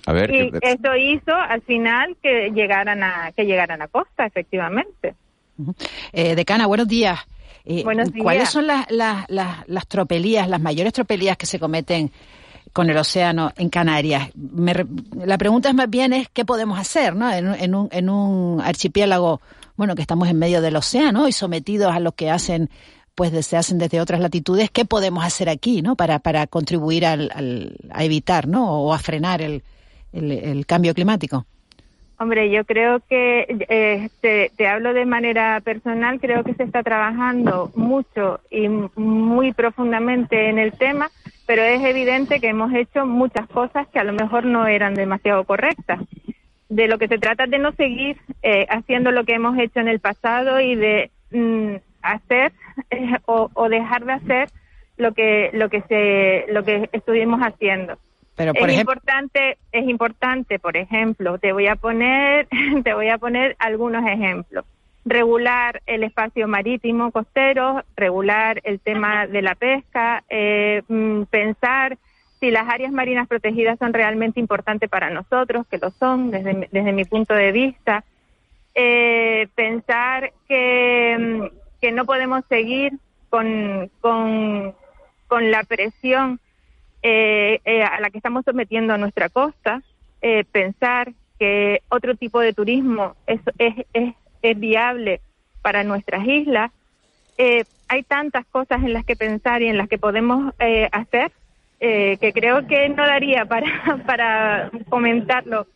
[0.06, 5.14] y eso hizo al final que llegaran a que llegaran a costa, efectivamente.
[6.12, 7.18] Eh, decana, buenos días.
[7.64, 8.22] Eh, buenos días.
[8.22, 12.12] ¿Cuáles son las, las, las, tropelías, las mayores tropelías que se cometen
[12.72, 14.30] con el océano en Canarias?
[14.34, 17.32] la pregunta es más bien es qué podemos hacer, ¿no?
[17.32, 19.40] En, en, un, en un archipiélago,
[19.76, 22.70] bueno, que estamos en medio del océano y sometidos a lo que hacen
[23.16, 25.96] pues se hacen desde otras latitudes, ¿qué podemos hacer aquí, no?
[25.96, 28.82] Para, para contribuir al, al, a evitar, ¿no?
[28.82, 29.62] O a frenar el,
[30.16, 31.46] el, cambio climático?
[32.18, 34.08] Hombre, yo creo que, eh,
[34.56, 40.58] te, hablo de manera personal, creo que se está trabajando mucho y muy profundamente en
[40.58, 41.10] el tema,
[41.46, 45.44] pero es evidente que hemos hecho muchas cosas que a lo mejor no eran demasiado
[45.44, 46.00] correctas.
[46.68, 49.78] De lo que se trata es de no seguir eh, haciendo lo que hemos hecho
[49.80, 52.52] en el pasado y de mm, hacer
[52.90, 54.48] eh, o, o, dejar de hacer
[54.96, 57.98] lo que lo que se lo que estuvimos haciendo
[58.36, 62.48] es importante, es importante, por ejemplo, te voy a poner,
[62.84, 64.64] te voy a poner algunos ejemplos.
[65.04, 71.96] Regular el espacio marítimo costero, regular el tema de la pesca, eh, mm, pensar
[72.40, 76.92] si las áreas marinas protegidas son realmente importantes para nosotros, que lo son desde, desde
[76.92, 78.04] mi punto de vista.
[78.74, 82.92] Eh, pensar que, mm, que no podemos seguir
[83.30, 84.74] con, con,
[85.28, 86.40] con la presión
[87.08, 89.80] eh, eh, a la que estamos sometiendo a nuestra costa,
[90.20, 93.86] eh, pensar que otro tipo de turismo es, es,
[94.42, 95.20] es, viable
[95.62, 96.72] para nuestras islas.
[97.88, 100.52] hay tantas cosas en las que pensar y en las que podemos
[100.90, 101.30] hacer
[101.78, 105.68] que creo que no daría para, para comentarlo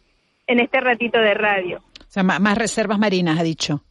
[0.48, 1.78] en este ratito de radio.
[1.78, 3.84] O sea, más reservas marinas, ha dicho.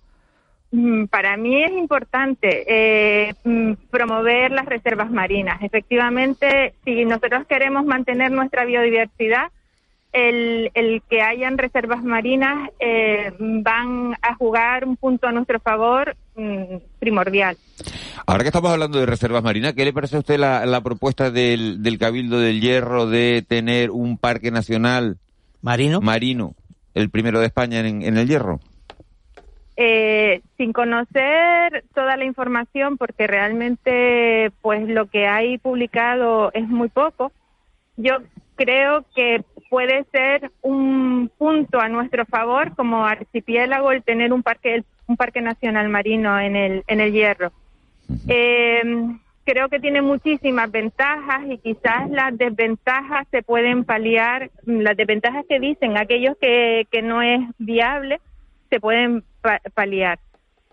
[0.71, 5.61] Mm, para mí es importante eh, mm, promover las reservas marinas.
[5.63, 9.51] Efectivamente, si nosotros queremos mantener nuestra biodiversidad,
[10.11, 16.15] el, el que hayan reservas marinas eh, van a jugar un punto a nuestro favor
[16.35, 17.57] mm, primordial.
[18.25, 21.31] Ahora que estamos hablando de reservas marinas, ¿qué le parece a usted la, la propuesta
[21.31, 25.17] del, del Cabildo del Hierro de tener un parque nacional
[25.61, 26.55] marino, marino
[26.93, 28.59] el primero de España en, en el Hierro?
[29.81, 36.89] Eh, sin conocer toda la información, porque realmente pues lo que hay publicado es muy
[36.89, 37.31] poco,
[37.95, 38.17] yo
[38.55, 44.83] creo que puede ser un punto a nuestro favor como archipiélago el tener un parque
[45.07, 47.53] un parque nacional marino en el en el Hierro.
[48.27, 48.83] Eh,
[49.45, 55.61] creo que tiene muchísimas ventajas y quizás las desventajas se pueden paliar, las desventajas que
[55.61, 58.19] dicen aquellos que, que no es viable
[58.69, 59.23] se pueden
[59.73, 60.19] paliar.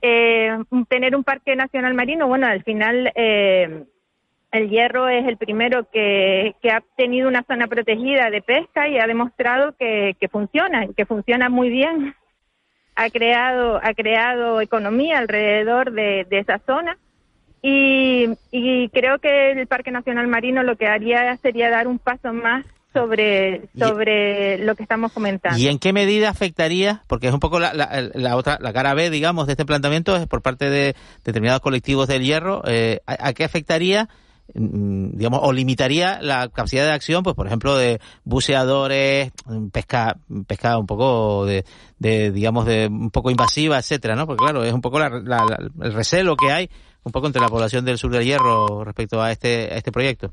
[0.03, 0.57] Eh,
[0.89, 3.85] tener un parque nacional marino, bueno, al final eh,
[4.53, 8.99] el hierro es el primero que, que, ha tenido una zona protegida de pesca y
[8.99, 12.15] ha demostrado que, que funciona, que funciona muy bien.
[12.95, 16.97] Ha creado, ha creado economía alrededor de, de esa zona
[17.63, 22.33] y, y creo que el Parque Nacional Marino lo que haría sería dar un paso
[22.33, 22.65] más
[22.97, 25.59] sobre, sobre lo que estamos comentando.
[25.59, 27.05] ¿Y en qué medida afectaría?
[27.07, 30.27] Porque es un poco la, la, otra, la cara B, digamos, de este planteamiento, es
[30.27, 32.63] por parte de determinados colectivos del hierro.
[32.67, 34.09] Eh, ¿a, qué afectaría?
[34.55, 39.33] Mm, digamos, o limitaría la capacidad de acción, pues por ejemplo, de buceadores,
[39.73, 41.65] pesca, pesca un poco de,
[41.99, 44.27] de digamos, de un poco invasiva, etcétera, ¿no?
[44.27, 46.71] Porque claro, es un poco el recelo que hay
[47.07, 50.33] un poco entre la población del sur del Hierro respecto a este, a este proyecto.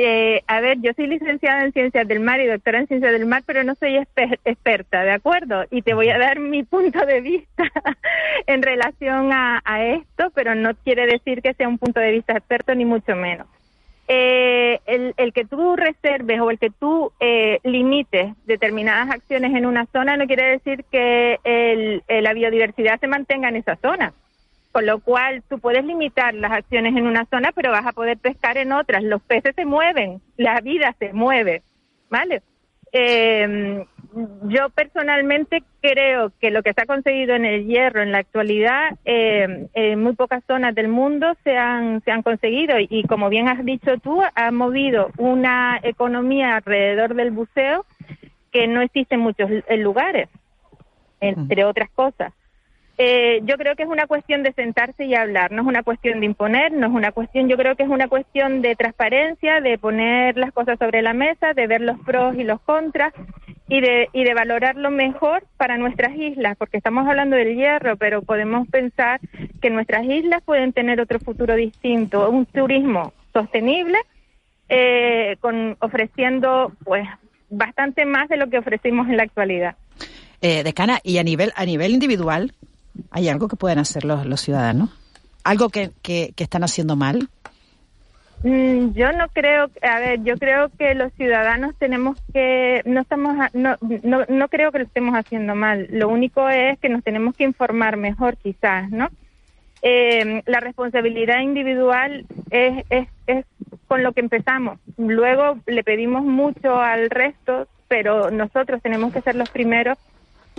[0.00, 3.26] Eh, a ver, yo soy licenciada en Ciencias del Mar y doctora en Ciencias del
[3.26, 5.64] Mar, pero no soy experta, ¿de acuerdo?
[5.72, 7.64] Y te voy a dar mi punto de vista
[8.46, 12.76] en relación a, esto, pero no quiere decir que sea un punto de vista experto,
[12.76, 13.48] ni mucho menos.
[14.06, 19.86] Eh, el, que tú reserves o el que tú eh, limites determinadas acciones en una
[19.86, 24.12] zona no quiere decir que la biodiversidad se mantenga en esa zona
[24.78, 28.16] con lo cual tú puedes limitar las acciones en una zona, pero vas a poder
[28.16, 29.02] pescar en otras.
[29.02, 31.62] Los peces se mueven, la vida se mueve,
[32.08, 32.42] ¿vale?
[32.92, 33.84] Eh,
[34.44, 38.96] yo personalmente creo que lo que se ha conseguido en el hierro en la actualidad,
[39.04, 43.48] eh, en muy pocas zonas del mundo se han, se han conseguido y, como bien
[43.48, 47.84] has dicho tú, ha movido una economía alrededor del buceo
[48.52, 50.28] que no existe en muchos lugares,
[51.18, 52.32] entre otras cosas.
[53.00, 56.18] Eh, yo creo que es una cuestión de sentarse y hablar, no es una cuestión
[56.18, 59.78] de imponer, no es una cuestión, yo creo que es una cuestión de transparencia, de
[59.78, 63.12] poner las cosas sobre la mesa, de ver los pros y los contras
[63.68, 67.96] y de, y de valorar lo mejor para nuestras islas, porque estamos hablando del hierro,
[67.96, 69.20] pero podemos pensar
[69.62, 73.98] que nuestras islas pueden tener otro futuro distinto, un turismo sostenible,
[74.68, 77.06] eh, con, ofreciendo pues
[77.48, 79.76] bastante más de lo que ofrecimos en la actualidad.
[80.40, 82.52] Eh, decana, y a nivel, a nivel individual,
[83.10, 84.90] ¿Hay algo que pueden hacer los, los ciudadanos?
[85.44, 87.28] ¿Algo que, que, están haciendo mal?
[88.42, 93.36] Mm, yo no creo, a ver, yo creo que los ciudadanos tenemos que, no estamos,
[93.54, 95.88] no, no, no creo que lo estemos haciendo mal.
[95.90, 99.08] Lo único es que nos tenemos que informar mejor, quizás, ¿no?
[99.82, 103.44] Eh, la responsabilidad individual es, es, es
[103.86, 104.78] con lo que empezamos.
[104.96, 109.98] Luego le pedimos mucho al resto, pero nosotros tenemos que ser los primeros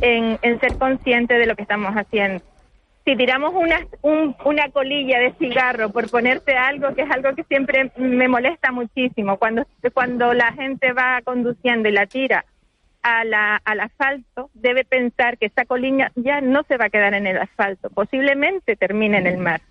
[0.01, 2.43] en, ser consciente de lo que estamos haciendo.
[3.05, 3.79] Si tiramos una,
[4.45, 9.37] una colilla de cigarro por ponerte algo, que es algo que siempre me molesta muchísimo,
[9.37, 12.45] cuando, cuando la gente va conduciendo y la tira
[13.01, 13.21] a
[13.63, 17.37] al asfalto, debe pensar que esa colilla ya no se va a quedar en el
[17.37, 19.61] asfalto, posiblemente termine en el mar.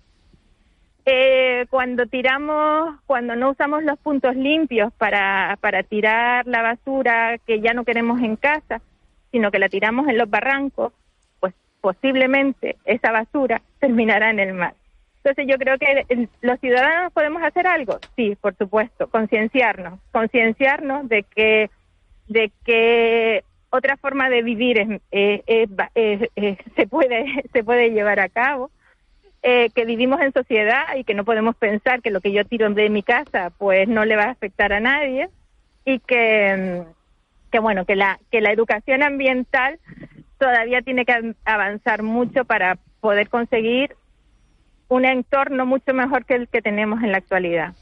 [1.05, 7.61] Eh, cuando tiramos, cuando no usamos los puntos limpios para, para tirar la basura que
[7.61, 8.81] ya no queremos en casa,
[9.31, 10.93] sino que la tiramos en los barrancos,
[11.39, 14.73] pues posiblemente esa basura terminará en el mar.
[15.23, 21.23] Entonces yo creo que los ciudadanos podemos hacer algo, sí, por supuesto, concienciarnos, concienciarnos de
[21.23, 21.69] que
[22.27, 28.71] de que otra forma de vivir se puede se puede llevar a cabo,
[29.43, 32.69] eh, que vivimos en sociedad y que no podemos pensar que lo que yo tiro
[32.69, 35.29] de mi casa pues no le va a afectar a nadie
[35.85, 36.83] y que
[37.49, 39.79] que bueno, que la, que la educación ambiental
[40.37, 43.95] todavía tiene que avanzar mucho para poder conseguir
[44.89, 47.73] un entorno mucho mejor que el que tenemos en la actualidad.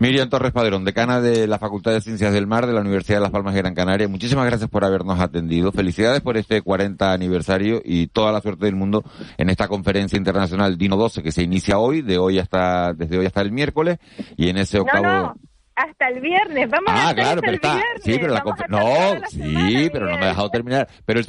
[0.00, 3.22] Miriam Torres Padrón, decana de la Facultad de Ciencias del Mar de la Universidad de
[3.22, 5.70] Las Palmas de Gran Canaria, muchísimas gracias por habernos atendido.
[5.72, 9.04] Felicidades por este 40 aniversario y toda la suerte del mundo
[9.38, 13.26] en esta conferencia internacional Dino 12 que se inicia hoy, de hoy hasta, desde hoy
[13.26, 13.98] hasta el miércoles,
[14.36, 15.34] y en ese octavo
[15.76, 16.68] hasta el viernes.
[16.70, 17.80] Vamos ah, a claro, pero está.
[18.02, 20.88] Sí, pero la no, sí, pero no me ha dejado terminar.
[21.04, 21.20] Pero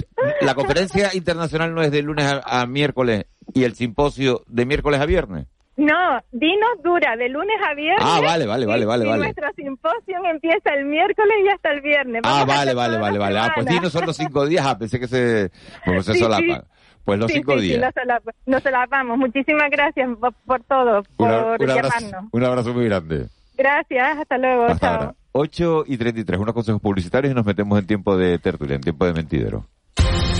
[0.41, 5.05] la conferencia internacional no es de lunes a, miércoles y el simposio de miércoles a
[5.05, 5.47] viernes.
[5.75, 8.03] No, Dinos dura de lunes a viernes.
[8.03, 9.23] Ah, vale, vale, vale, vale, vale.
[9.25, 12.21] Nuestro simposio empieza el miércoles y hasta el viernes.
[12.25, 13.37] ah, vale, vale, vale, vale.
[13.37, 14.65] Ah, pues Dinos son los cinco días.
[14.65, 15.51] Ah, pensé que se,
[15.85, 16.65] pues se solapa.
[17.03, 17.93] Pues los cinco días.
[17.95, 18.01] Sí,
[18.47, 19.17] nos solapamos.
[19.17, 20.09] Muchísimas gracias
[20.45, 21.29] por, todo, por
[21.59, 23.27] un abrazo, un abrazo muy grande.
[23.57, 24.65] Gracias, hasta luego.
[24.65, 25.15] Hasta Ahora.
[25.31, 29.05] 8 y 33, unos consejos publicitarios y nos metemos en tiempo de tertulia, en tiempo
[29.05, 29.67] de mentidero.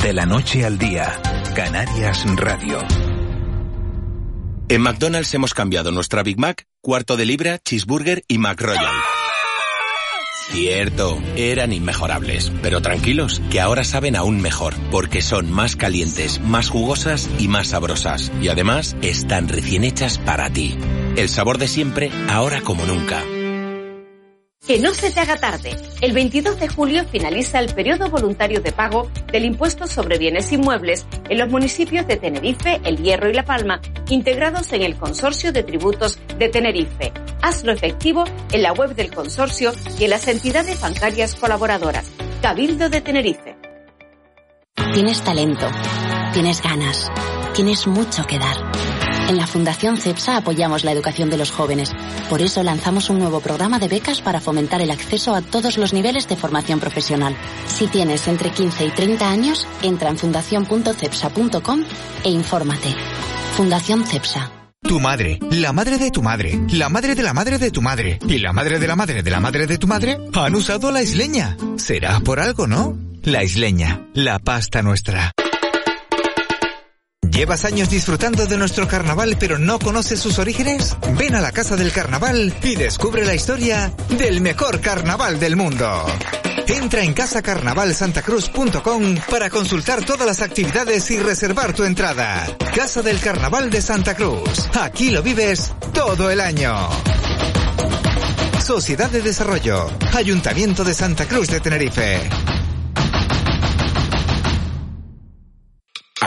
[0.02, 1.12] De la noche al día,
[1.56, 2.80] Canarias Radio.
[4.70, 8.94] En McDonald's hemos cambiado nuestra Big Mac, cuarto de libra, cheeseburger y McRoyal.
[10.50, 16.70] Cierto, eran inmejorables, pero tranquilos, que ahora saben aún mejor, porque son más calientes, más
[16.70, 18.32] jugosas y más sabrosas.
[18.42, 20.78] Y además, están recién hechas para ti.
[21.18, 23.24] El sabor de siempre, ahora como nunca.
[24.68, 25.78] Que no se te haga tarde.
[26.02, 31.06] El 22 de julio finaliza el periodo voluntario de pago del impuesto sobre bienes inmuebles
[31.30, 35.64] en los municipios de Tenerife, El Hierro y La Palma, integrados en el Consorcio de
[35.64, 37.14] Tributos de Tenerife.
[37.42, 42.12] Hazlo efectivo en la web del consorcio y en las entidades bancarias colaboradoras.
[42.42, 43.56] Cabildo de Tenerife.
[44.94, 45.70] Tienes talento,
[46.34, 47.10] tienes ganas,
[47.54, 48.67] tienes mucho que dar.
[49.28, 51.92] En la Fundación CEPSA apoyamos la educación de los jóvenes.
[52.30, 55.92] Por eso lanzamos un nuevo programa de becas para fomentar el acceso a todos los
[55.92, 57.36] niveles de formación profesional.
[57.66, 61.84] Si tienes entre 15 y 30 años, entra en fundación.cepsa.com
[62.24, 62.96] e infórmate.
[63.58, 64.52] Fundación CEPSA.
[64.82, 68.20] Tu madre, la madre de tu madre, la madre de la madre de tu madre
[68.26, 71.02] y la madre de la madre de la madre de tu madre han usado la
[71.02, 71.58] isleña.
[71.76, 72.98] Será por algo, ¿no?
[73.24, 75.34] La isleña, la pasta nuestra.
[77.32, 80.96] ¿Llevas años disfrutando de nuestro carnaval pero no conoces sus orígenes?
[81.18, 86.06] Ven a la Casa del Carnaval y descubre la historia del mejor carnaval del mundo.
[86.68, 92.46] Entra en casacarnavalsantacruz.com para consultar todas las actividades y reservar tu entrada.
[92.76, 94.68] Casa del Carnaval de Santa Cruz.
[94.80, 96.90] Aquí lo vives todo el año.
[98.64, 99.90] Sociedad de Desarrollo.
[100.14, 102.20] Ayuntamiento de Santa Cruz de Tenerife.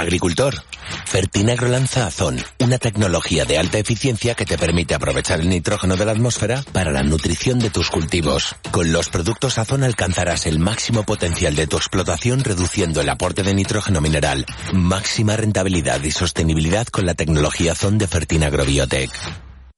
[0.01, 0.63] Agricultor.
[1.05, 6.07] Fertinagro lanza Azón, una tecnología de alta eficiencia que te permite aprovechar el nitrógeno de
[6.07, 8.57] la atmósfera para la nutrición de tus cultivos.
[8.71, 13.55] Con los productos Azón alcanzarás el máximo potencial de tu explotación reduciendo el aporte de
[13.55, 14.47] nitrógeno mineral.
[14.73, 19.50] Máxima rentabilidad y sostenibilidad con la tecnología Azón de Fertinagro Biotech.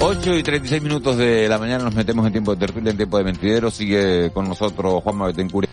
[0.00, 3.18] 8 y 36 minutos de la mañana nos metemos en tiempo de tertulia, en tiempo
[3.18, 3.70] de mentidero.
[3.70, 5.68] Sigue con nosotros Juanma Betancourt.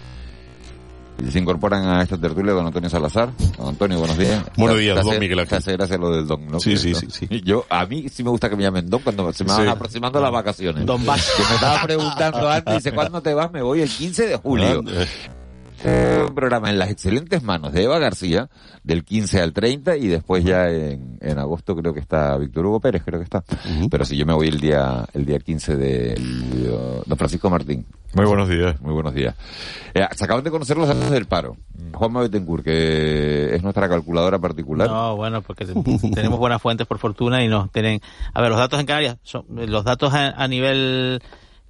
[1.25, 3.29] Y se incorporan a esta tertulia don Antonio Salazar.
[3.57, 4.43] Don Antonio, buenos días.
[4.57, 5.57] Buenos días, don Miguel Ángel.
[5.59, 6.59] Hace gracia lo del don, ¿no?
[6.59, 7.27] Sí, sí, sí, sí.
[7.43, 9.67] Yo, a mí sí me gusta que me llamen don cuando se me van Sí.
[9.69, 10.85] aproximando las vacaciones.
[10.85, 11.31] Don Vas.
[11.37, 13.51] Que me estaba preguntando antes, dice, ¿cuándo te vas?
[13.51, 14.83] Me voy el 15 de julio.
[15.83, 18.49] Un programa en las excelentes manos de Eva García,
[18.83, 22.79] del 15 al 30, y después ya en, en agosto creo que está Víctor Hugo
[22.79, 23.43] Pérez, creo que está.
[23.91, 27.85] Pero si yo me voy el día, el día 15 de uh, don Francisco Martín.
[28.13, 28.79] Muy buenos días.
[28.81, 29.35] Muy buenos días.
[29.93, 31.57] Eh, se acaban de conocer los datos del paro.
[31.93, 34.87] Juanma Betancourt, que es nuestra calculadora particular.
[34.89, 35.73] No, bueno, porque te-
[36.13, 37.99] tenemos buenas fuentes por fortuna y nos tienen...
[38.33, 41.21] A ver, los datos en Canarias, son, los datos a, a nivel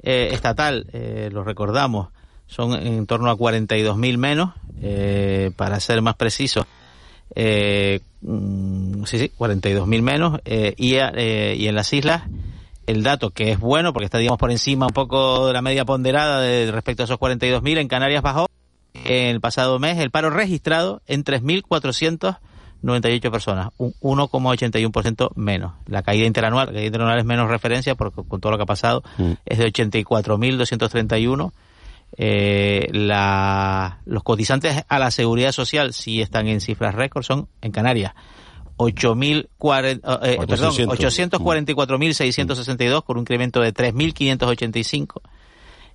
[0.03, 2.10] eh, estatal, eh, los recordamos,
[2.47, 6.65] son en torno a 42.000 menos, eh, para ser más preciso.
[7.35, 10.39] Eh, mm, sí, sí, 42.000 menos.
[10.45, 12.23] eh, y, eh, y en las islas,
[12.87, 15.85] el dato que es bueno, porque está, digamos, por encima un poco de la media
[15.85, 18.47] ponderada de, respecto a esos 42.000, en Canarias bajó
[18.93, 25.73] en el pasado mes el paro registrado en 3.498 personas, un 1,81% menos.
[25.87, 28.67] La caída interanual, la caída interanual es menos referencia porque con todo lo que ha
[28.67, 29.03] pasado
[29.45, 31.51] es de 84.231.
[32.18, 37.72] Eh, la, los cotizantes a la seguridad social sí están en cifras récord, son en
[37.72, 38.13] Canarias
[38.78, 41.39] 8.040, eh, perdón, 800.
[41.39, 45.22] 844.662 con un incremento de 3.585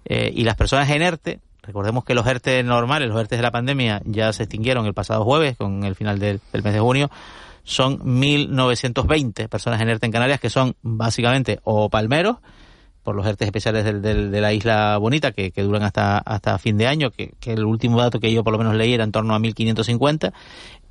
[0.06, 3.50] eh, y las personas en ERTE, recordemos que los ERTE normales, los ERTE de la
[3.50, 7.10] pandemia ya se extinguieron el pasado jueves con el final del, del mes de junio,
[7.64, 12.38] son 1.920 personas en ERTE en Canarias que son básicamente o palmeros
[13.02, 16.58] por los ERTE especiales del, del- de la Isla Bonita que, que duran hasta hasta
[16.58, 19.04] fin de año, que, que el último dato que yo por lo menos leí era
[19.04, 20.32] en torno a 1.550.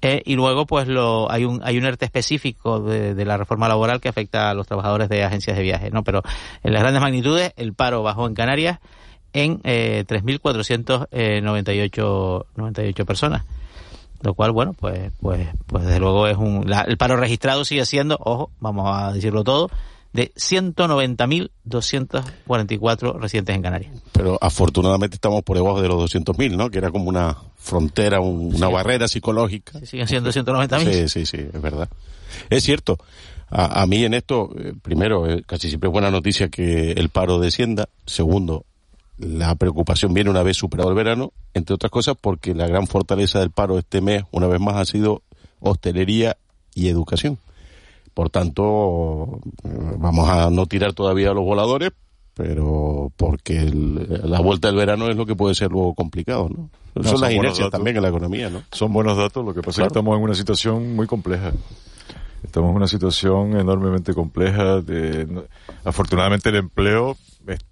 [0.01, 3.67] Eh, y luego, pues, lo, hay un hay un ERTE específico de, de la reforma
[3.67, 6.03] laboral que afecta a los trabajadores de agencias de viaje, ¿no?
[6.05, 6.21] Pero
[6.63, 8.79] en las grandes magnitudes, el paro bajó en Canarias
[9.33, 13.43] en eh, 3.498 98 personas.
[14.21, 17.85] Lo cual, bueno, pues, pues, pues desde luego es un, la- el paro registrado sigue
[17.85, 19.69] siendo, ojo, vamos a decirlo todo,
[20.13, 23.91] de 190.244 residentes en Canarias.
[24.11, 26.69] Pero afortunadamente estamos por debajo de los 200.000, ¿no?
[26.69, 29.79] Que era como una frontera, un- una barrera psicológica.
[29.85, 30.91] Siguen siendo 190.000.
[30.91, 31.89] Sí, sí, sí, es verdad.
[32.49, 32.97] Es cierto.
[33.51, 37.09] A, a mí en esto, eh, primero, eh, casi siempre es buena noticia que el
[37.09, 37.89] paro descienda.
[38.05, 38.65] Segundo,
[39.17, 43.39] la preocupación viene una vez superado el verano, entre otras cosas porque la gran fortaleza
[43.39, 45.23] del paro este mes, una vez más, ha sido
[45.59, 46.37] hostelería
[46.75, 47.37] y educación.
[48.19, 49.39] Por tanto,
[49.97, 51.91] vamos a no tirar todavía los voladores,
[52.33, 56.69] pero porque el- la vuelta del verano es lo que puede ser luego complicado, ¿no?
[56.95, 57.71] No, son son las inercias datos.
[57.71, 58.63] también en la economía, ¿no?
[58.73, 61.53] Son buenos datos, lo que pasa es que estamos en una situación muy compleja.
[62.43, 64.81] Estamos en una situación enormemente compleja.
[64.81, 65.25] De,
[65.85, 67.15] afortunadamente el empleo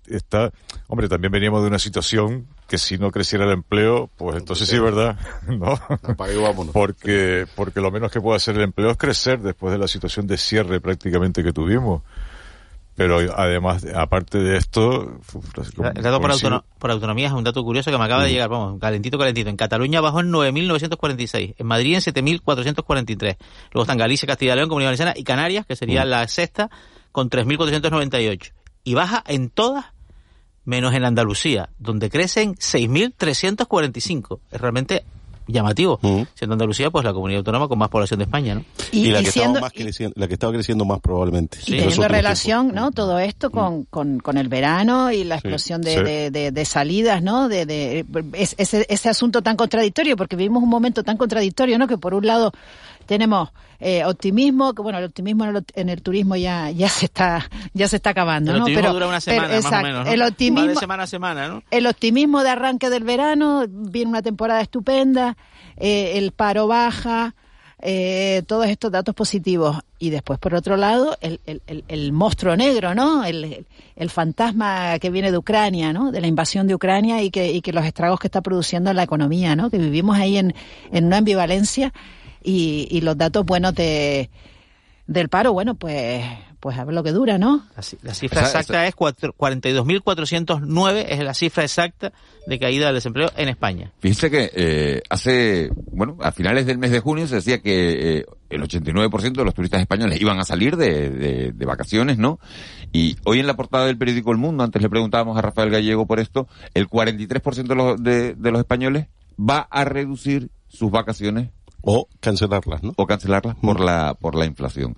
[0.06, 0.54] está...
[0.88, 4.78] Hombre, también veníamos de una situación que si no creciera el empleo, pues entonces sí,
[4.78, 5.18] ¿verdad?
[5.48, 5.80] ¿No?
[6.74, 10.28] Porque, porque lo menos que puede hacer el empleo es crecer después de la situación
[10.28, 12.04] de cierre prácticamente que tuvimos.
[12.96, 15.20] Pero además, aparte de esto...
[15.96, 16.20] El dato
[16.80, 19.52] por, autonomía es un dato curioso que me acaba de llegar, vamos, calentito, calentito.
[19.52, 23.38] En Cataluña bajó en 9.946, en Madrid en 7.443.
[23.72, 26.72] Luego están Galicia, Castilla y León, Comunidad Valenciana y Canarias, que sería la sexta,
[27.12, 28.52] con 3.498.
[28.84, 29.86] Y baja en todas
[30.68, 34.40] menos en Andalucía, donde crecen 6.345.
[34.52, 35.06] Es realmente
[35.48, 35.98] llamativo.
[36.34, 38.66] Siendo Andalucía, pues la comunidad autónoma con más población de España, ¿no?
[38.92, 41.58] Y, la, que estaba más creciendo, la que estaba creciendo más probablemente.
[41.66, 42.92] Y teniendo relación, ¿no?
[42.92, 47.48] Todo esto con, con, con, el verano y la explosión de, de, de, salidas, ¿no?
[47.48, 51.88] De, de ese, ese asunto tan contradictorio, porque vivimos un momento tan contradictorio, ¿no?
[51.88, 52.52] Que por un lado
[53.08, 53.50] tenemos
[53.80, 57.96] eh, optimismo, que bueno, el optimismo en el, turismo ya ya se está ya se
[57.96, 58.66] está acabando, el ¿no?
[58.66, 61.64] Pero dura una semana, más o menos, el optimismo de semana a semana, ¿no?
[61.72, 65.38] El optimismo de arranque del verano, viene una temporada estupenda,
[65.78, 67.34] eh, el paro baja,
[67.80, 69.78] eh, todos estos datos positivos.
[70.00, 73.24] Y después, por otro lado, el, el, el, monstruo negro, ¿no?
[73.24, 76.12] El, el, fantasma que viene de Ucrania, ¿no?
[76.12, 78.96] De la invasión de Ucrania y que, y que los estragos que está produciendo en
[78.96, 79.70] la economía, ¿no?
[79.70, 80.54] Que vivimos ahí en,
[80.92, 81.94] en una ambivalencia
[82.48, 84.30] y, y los datos buenos de,
[85.06, 86.24] del paro, bueno, pues
[86.60, 87.68] pues a ver lo que dura, ¿no?
[88.02, 92.12] La, cifra exacta es 42.409, es la cifra exacta
[92.48, 93.92] de caída del desempleo en España.
[94.00, 98.26] Fíjese que eh, hace, bueno, a finales del mes de junio se decía que eh,
[98.50, 102.40] el 89% de los turistas españoles iban a salir de, de, vacaciones, ¿no?
[102.92, 106.08] Y hoy en la portada del periódico El Mundo, antes le preguntábamos a Rafael Gallego
[106.08, 109.06] por esto, el 43% de los, de, de los españoles
[109.40, 111.52] va a reducir sus vacaciones
[111.90, 112.94] o cancelarlas, ¿no?
[112.98, 114.98] O cancelarlas por la por la inflación.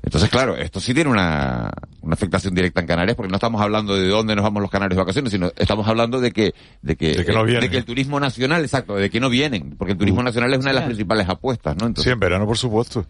[0.00, 1.72] Entonces, claro, esto sí tiene una,
[2.02, 4.96] una afectación directa en Canarias, porque no estamos hablando de dónde nos vamos los canarios
[4.96, 7.84] de vacaciones, sino estamos hablando de que, de que, de que, no de que el
[7.84, 10.24] turismo nacional, exacto, de que no vienen, porque el turismo mm.
[10.24, 11.86] nacional es una de las principales apuestas, ¿no?
[11.86, 13.04] Entonces, sí, en verano, por supuesto.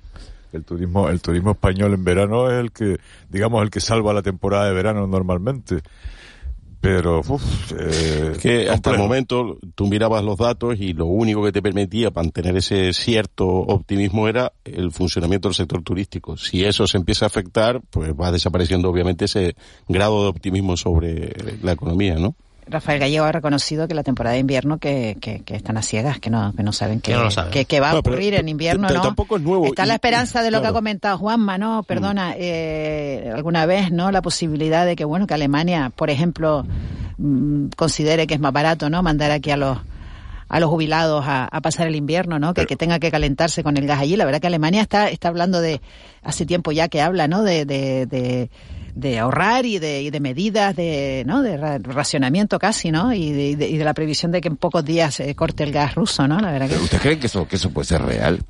[0.52, 2.98] El turismo, el turismo español en verano es el que,
[3.28, 5.82] digamos, el que salva la temporada de verano normalmente
[6.83, 11.53] pero uf, eh, que hasta el momento tú mirabas los datos y lo único que
[11.53, 16.37] te permitía mantener ese cierto optimismo era el funcionamiento del sector turístico.
[16.37, 19.55] Si eso se empieza a afectar, pues va desapareciendo obviamente ese
[19.87, 22.35] grado de optimismo sobre la economía, ¿no?
[22.72, 26.30] Rafael Gallego ha reconocido que la temporada de invierno que, que, están a ciegas, que
[26.30, 27.14] no, que no saben qué,
[27.80, 29.00] va a ocurrir en invierno, ¿no?
[29.00, 29.66] Tampoco es nuevo.
[29.66, 31.82] Está la esperanza de lo que ha comentado Juanma, ¿no?
[31.84, 32.34] Perdona, mm.
[32.38, 34.10] eh, alguna vez, ¿no?
[34.10, 36.66] La posibilidad de que, bueno, que Alemania, por ejemplo,
[37.18, 39.02] mm, considere que es más barato, ¿no?
[39.02, 39.78] Mandar aquí a los
[40.48, 42.52] a los jubilados a, pasar el invierno, ¿no?
[42.52, 44.16] Que, que tenga que calentarse con el gas allí.
[44.16, 45.80] La verdad que Alemania está, está hablando de,
[46.22, 47.42] hace tiempo ya que habla, ¿no?
[47.42, 48.50] de, de de
[49.18, 51.43] ahorrar y de, y de medidas de, ¿no?
[51.43, 53.12] de racionamiento casi, ¿no?
[53.12, 55.95] Y de, y de, la previsión de que en pocos días se corte el gas
[55.95, 56.38] ruso, ¿no?
[56.38, 56.76] La verdad que...
[56.76, 58.40] ¿Usted cree que eso, que eso puede ser real?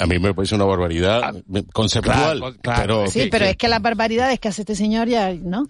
[0.00, 1.32] A mí, me parece una barbaridad ah,
[1.72, 2.56] conceptual.
[2.62, 5.66] Pero, sí, pero es que las barbaridades que hace este señor ya, ¿no?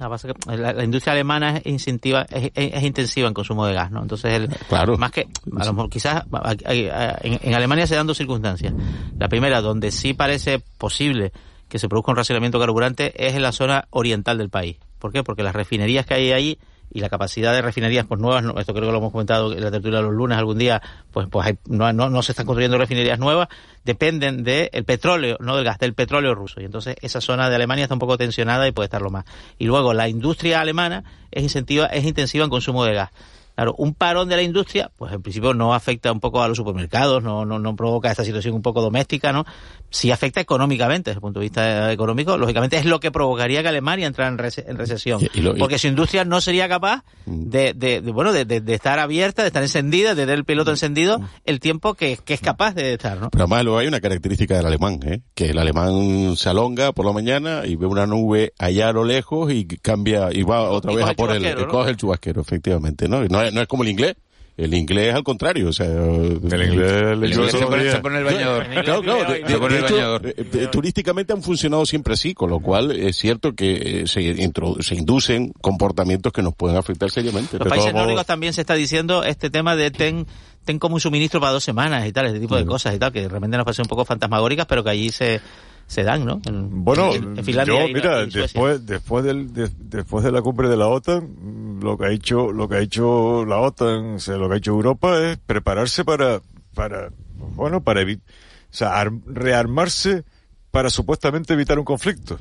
[0.46, 4.02] La, industria alemana es, incentiva, es, intensiva en consumo de gas, ¿no?
[4.02, 4.96] Entonces, el, claro.
[4.96, 5.22] más que,
[5.56, 6.24] a lo mejor quizás
[6.64, 8.72] en, en Alemania se dan dos circunstancias.
[9.18, 11.32] La primera, donde sí parece posible
[11.74, 14.76] que se produzca un racionamiento carburante es en la zona oriental del país.
[15.00, 15.24] ¿Por qué?
[15.24, 16.58] Porque las refinerías que hay ahí
[16.92, 19.72] y la capacidad de refinerías pues nuevas, esto creo que lo hemos comentado en la
[19.72, 23.48] tertulia de los lunes algún día, pues pues no, no, se están construyendo refinerías nuevas,
[23.84, 26.60] dependen del petróleo, no del gas, del petróleo ruso.
[26.60, 29.24] Y entonces esa zona de Alemania está un poco tensionada y puede estarlo más.
[29.58, 31.02] Y luego la industria alemana
[31.32, 33.10] es, incentiva, es intensiva en consumo de gas.
[33.54, 36.56] Claro, un parón de la industria, pues en principio no afecta un poco a los
[36.56, 39.44] supermercados, no, no, no provoca esta situación un poco doméstica, ¿no?
[39.90, 43.68] Sí afecta económicamente, desde el punto de vista económico, lógicamente es lo que provocaría que
[43.68, 44.38] Alemania entrara en,
[44.76, 45.20] recesión.
[45.56, 47.48] porque su industria no sería capaz mm.
[47.48, 50.74] de, de, bueno, de, de, estar abierta, de estar encendida, de tener el piloto mm.
[50.74, 51.26] encendido mm.
[51.44, 53.30] el tiempo que, que es capaz de estar, ¿no?
[53.30, 55.20] Pero además luego hay una característica del alemán, ¿eh?
[55.34, 59.04] Que el alemán se alonga por la mañana y ve una nube allá a lo
[59.04, 63.22] lejos y cambia y va otra vez a por el, coge el chubasquero, efectivamente, ¿no?
[63.22, 64.16] no no es como el inglés.
[64.56, 68.24] El inglés al contrario, o sea, el inglés, el inglés se, pone, se, pone, el
[68.24, 68.68] bañador.
[68.68, 70.26] Claro, claro, de, se pone el bañador.
[70.28, 74.32] Eh, eh, turísticamente han funcionado siempre así, con lo cual es cierto que eh, se,
[74.80, 77.58] se inducen comportamientos que nos pueden afectar seriamente.
[77.58, 80.24] Los países nórdicos también se está diciendo este tema de ten
[80.64, 83.12] ten como un suministro para dos semanas y tal, este tipo de cosas y tal,
[83.12, 85.40] que de repente nos parecen un poco fantasmagóricas, pero que allí se
[85.86, 86.40] se dan, ¿no?
[86.44, 92.06] bueno, yo, mira, después, después del, después de la cumbre de la OTAN, lo que
[92.06, 95.38] ha hecho, lo que ha hecho la OTAN, o lo que ha hecho Europa es
[95.38, 96.40] prepararse para,
[96.74, 97.10] para,
[97.54, 100.24] bueno, para evitar, o sea, rearmarse
[100.70, 102.38] para supuestamente evitar un conflicto.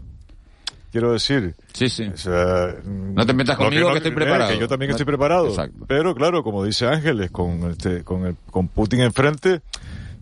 [0.92, 1.56] Quiero decir.
[1.74, 2.04] Sí, sí.
[2.04, 4.52] O sea, no te metas conmigo que, no- estoy eh, preparado.
[4.52, 5.48] que yo también estoy preparado.
[5.50, 5.86] Exacto.
[5.88, 9.62] Pero claro, como dice Ángeles, con este, con el, con Putin enfrente,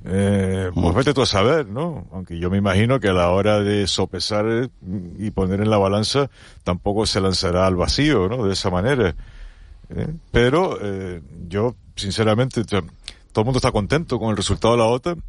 [0.06, 2.08] eh, pues vete tú a saber, ¿no?
[2.12, 4.70] Aunque yo me imagino que a la hora de sopesar
[5.18, 6.30] y poner en la balanza,
[6.64, 8.45] tampoco se lanzará al vacío, ¿no?
[8.45, 9.16] De esa manera.
[9.95, 10.08] ¿eh?
[10.32, 12.82] Pero eh, yo, sinceramente, to-
[13.32, 15.22] todo el mundo está contento con el resultado de la OTAN.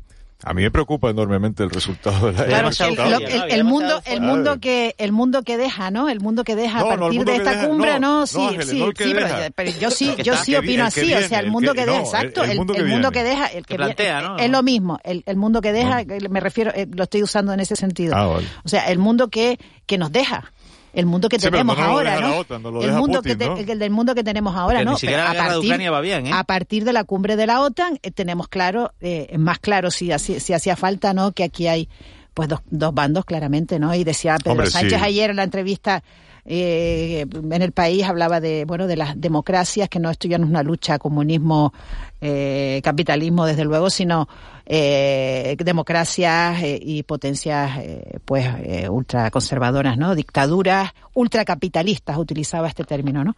[0.44, 3.64] A mí me preocupa enormemente el resultado de la Claro, el el, lo- el- el
[3.64, 6.08] mundo, el mundo que, el mundo que deja, ¿no?
[6.08, 8.20] El mundo que deja No, a no, partir mundo de esta deja, cumbre, no, ¿no?
[8.20, 11.06] no, Sí, Ángeles, sí, no sí, pero, pero yo sí, yo sí opino viene, así,
[11.06, 12.80] que o sea, el viene, mundo que- que deja, no, exacto, el- el mundo que
[12.80, 13.24] el mundo viene.
[13.24, 14.38] que deja, el que, plantea, viene, ¿no?
[14.42, 17.60] es lo mismo, el, el mundo que deja, me refiero, eh, lo estoy usando en
[17.60, 18.14] ese sentido.
[18.16, 18.46] Ah, vale.
[18.64, 20.52] O sea, el mundo que, que nos deja.
[20.92, 22.38] El mundo que Sí, tenemos no ahora, ¿no?
[22.38, 24.90] OTAN, el mundo Putin, que el del mundo que tenemos ahora, Porque ¿no?
[24.92, 26.30] ni siquiera Pero la guerra de Ucrania va bien, ¿eh?
[26.34, 30.10] A partir de la cumbre de la OTAN eh, tenemos claro, eh, más claro si,
[30.18, 31.32] si hacía falta, ¿no?
[31.32, 31.88] Que aquí hay
[32.34, 33.94] pues dos, dos bandos claramente, ¿no?
[33.94, 35.04] Y decía Pedro Hombre, Sánchez sí.
[35.04, 36.02] ayer en la entrevista
[36.44, 40.44] eh, en el país hablaba de bueno de las democracias que no esto ya no
[40.46, 41.72] es una lucha comunismo
[42.20, 44.28] eh, capitalismo desde luego sino
[44.66, 53.24] eh, democracias eh, y potencias eh, pues eh, ultraconservadoras no dictaduras ultracapitalistas utilizaba este término
[53.24, 53.34] no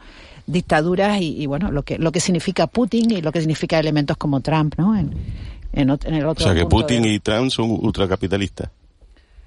[0.47, 4.17] dictaduras y, y, bueno lo que lo que significa Putin y lo que significa elementos
[4.17, 5.15] como Trump no en,
[5.73, 8.71] en, en el O otro sea que Putin de- y Trump son ultracapitalistas,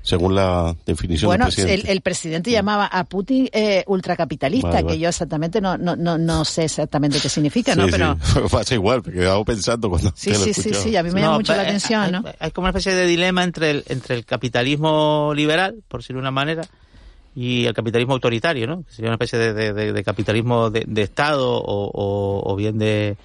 [0.08, 1.82] según la definición bueno, del presidente.
[1.88, 4.99] el, el presidente llamaba a Putin eh, ultracapitalista, Vale, que vale.
[4.99, 7.84] yo exactamente no, no, no, no sé exactamente qué significa, ¿no?
[7.86, 8.39] Sí, Pero sí.
[8.51, 11.20] Pasa igual, porque quedaba pensando cuando sí, te lo sí, sí, sí, a mí me
[11.20, 12.24] llama No, mucho la pero, atención, hay, ¿no?
[12.39, 16.24] hay como una especie de dilema entre el, entre el capitalismo liberal, por decirlo de
[16.24, 16.62] una manera,
[17.36, 18.84] y el capitalismo autoritario, ¿no?
[18.84, 22.55] Que sería una especie de, de- de- de capitalismo de, de Estado o, o- o
[22.55, 23.18] bien de,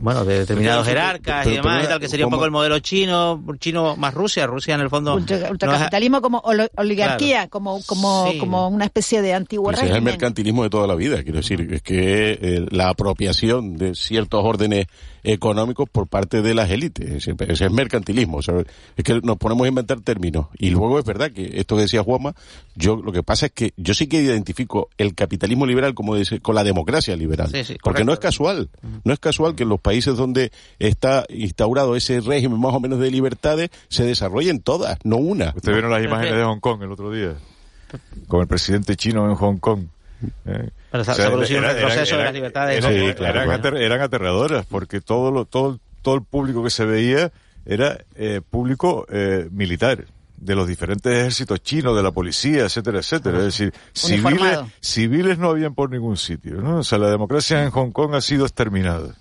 [0.00, 2.50] bueno, de determinados jerarcas pero- y demás, pero- y tal, que sería un poco el
[2.50, 5.18] modelo chino, chino más Rusia, Rusia en el fondo...
[5.18, 6.42] No ultracapitalismo como
[6.76, 8.38] oligarquía, como, como, Sí.
[8.38, 10.04] como una especie de antiguo Pues es el régimen.
[10.04, 14.86] mercantilismo de toda la vida, quiero decir, es que eh, la apropiación de ciertos órdenes
[15.24, 18.54] económicos por parte de las élites, ese es mercantilismo, o sea,
[18.96, 22.02] es que nos ponemos a inventar términos y luego es verdad que esto que decía
[22.02, 22.34] Juanma,
[22.74, 26.40] yo lo que pasa es que yo sí que identifico el capitalismo liberal como dice,
[26.40, 28.04] con la democracia liberal, Sí, sí, porque correcto.
[28.06, 28.68] no es casual,
[29.04, 32.98] no es casual que en los países donde está instaurado ese régimen más o menos
[32.98, 35.52] de libertades se desarrollen todas, no una.
[35.56, 37.34] Ustedes vieron las imágenes de Hong Kong el otro día,
[38.28, 39.84] con el presidente chino en Hong Kong.
[40.46, 40.70] ¿eh?
[40.90, 42.78] Pero se- se produjo un retroceso de las libertades.
[42.78, 43.62] eran- Sí, eran, claro, claro.
[43.62, 47.32] ater- eran aterradoras, porque todo, lo, todo, todo el público que se veía
[47.64, 50.04] era eh, público eh, militar
[50.36, 53.38] de los diferentes ejércitos chinos, de la policía, etcétera, etcétera.
[53.38, 56.60] Es decir, civiles, civiles no habían por ningún sitio.
[56.60, 56.78] ¿no?
[56.78, 59.14] O sea, la democracia en Hong Kong ha sido exterminada.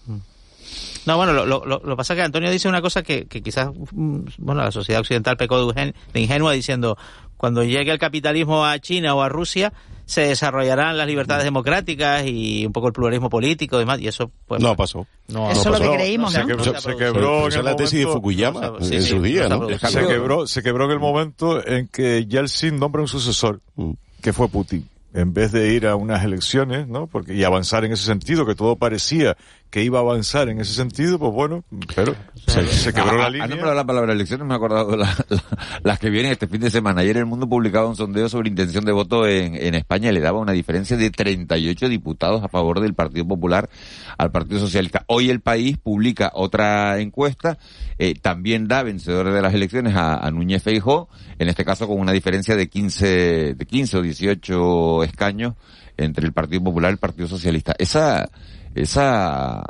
[1.05, 3.41] No, bueno, lo, lo, lo, lo pasa es que Antonio dice una cosa que, que
[3.41, 6.97] quizás, mm, bueno, la sociedad occidental pecó de, ingenua diciendo,
[7.37, 9.73] cuando llegue el capitalismo a China o a Rusia,
[10.05, 14.29] se desarrollarán las libertades democráticas y un poco el pluralismo político y demás, y eso,
[14.45, 14.61] pues...
[14.61, 15.07] No pasó.
[15.29, 16.47] No, Eso no es lo que creímos, se, ¿no?
[16.47, 19.47] quebró, se quebró en el la tesis de momento- Fukuyama Sí, en sí, su día,
[19.47, 19.67] ¿no?
[19.69, 23.91] se quebró, se quebró en el momento en que Yeltsin nombra un sucesor, Mm.
[24.21, 24.87] que fue Putin.
[25.13, 27.05] En vez de ir a unas elecciones, ¿no?
[27.07, 29.35] Porque, y avanzar en ese sentido, que todo parecía
[29.71, 31.63] que iba a avanzar en ese sentido, pues bueno,
[31.95, 32.13] pero
[32.45, 33.73] se, se quebró la línea.
[33.73, 35.43] la palabra elecciones, me he acordado de la- la-
[35.81, 37.01] las que vienen este fin de semana.
[37.01, 40.19] Ayer el mundo publicaba un sondeo sobre intención de voto en, en España y le
[40.19, 43.69] daba una diferencia de 38 diputados a favor del Partido Popular
[44.17, 45.05] al Partido Socialista.
[45.07, 47.57] Hoy el país publica otra encuesta,
[47.97, 51.07] eh, también da vencedores de las elecciones a, a Núñez Feijó,
[51.39, 55.55] en este caso con una diferencia de 15, de 15 o 18 escaños
[55.97, 57.73] entre el Partido Popular y el Partido Socialista.
[57.77, 58.29] Esa,
[58.75, 59.63] esa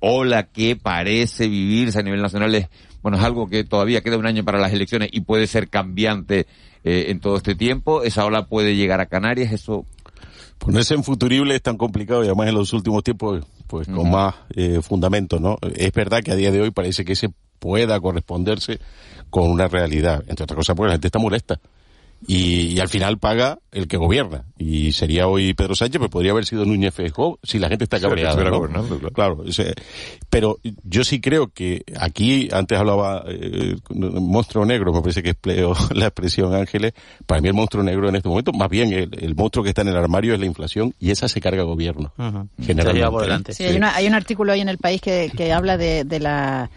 [0.00, 2.68] ola que parece vivirse a nivel nacional es,
[3.02, 6.46] bueno, es algo que todavía queda un año para las elecciones y puede ser cambiante
[6.84, 8.02] eh, en todo este tiempo.
[8.02, 9.84] Esa ola puede llegar a Canarias, eso
[10.58, 14.34] Ponerse en futurible es tan complicado y además en los últimos tiempos, pues con más
[14.54, 15.58] eh, fundamento, ¿no?
[15.74, 17.28] Es verdad que a día de hoy parece que se
[17.58, 18.78] pueda corresponderse
[19.28, 21.60] con una realidad, entre otras cosas porque la gente está molesta.
[22.26, 24.44] Y, y al final paga el que gobierna.
[24.58, 27.98] Y sería hoy Pedro Sánchez, pero podría haber sido Núñez Feijóo si la gente está
[27.98, 28.30] Sí, cabreada.
[28.30, 28.56] estuviera ¿no?
[28.58, 29.44] gobernando, claro.
[29.46, 29.72] o sea,
[30.30, 35.74] pero yo sí creo que aquí, antes hablaba eh, monstruo negro, me parece que empleo
[35.94, 36.94] la expresión Ángeles,
[37.26, 39.82] para mí el monstruo negro en este momento, más bien el, el monstruo que está
[39.82, 42.12] en el armario es la inflación y esa se carga gobierno.
[42.18, 42.48] Ujú.
[42.60, 42.82] Generalmente.
[42.92, 43.52] Se lleva por delante.
[43.52, 46.18] Sí, hay, una- hay un artículo hoy en el país que, que habla de, de
[46.20, 46.70] la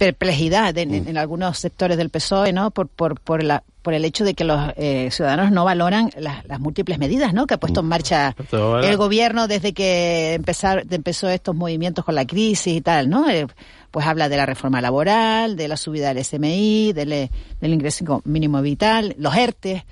[0.00, 2.70] perplejidad en, en, algunos sectores del PSOE, ¿no?
[2.70, 6.42] Por, por, por, la, por el hecho de que los eh, ciudadanos no valoran las,
[6.46, 7.46] las, múltiples medidas, ¿no?
[7.46, 8.34] Que ha puesto en marcha
[8.82, 13.28] el gobierno desde que empezar, empezó estos movimientos con la crisis y tal, ¿no?
[13.28, 13.46] Eh,
[13.90, 17.28] pues habla de la reforma laboral, de la subida del SMI, del,
[17.60, 19.84] del ingreso mínimo vital, los ERTE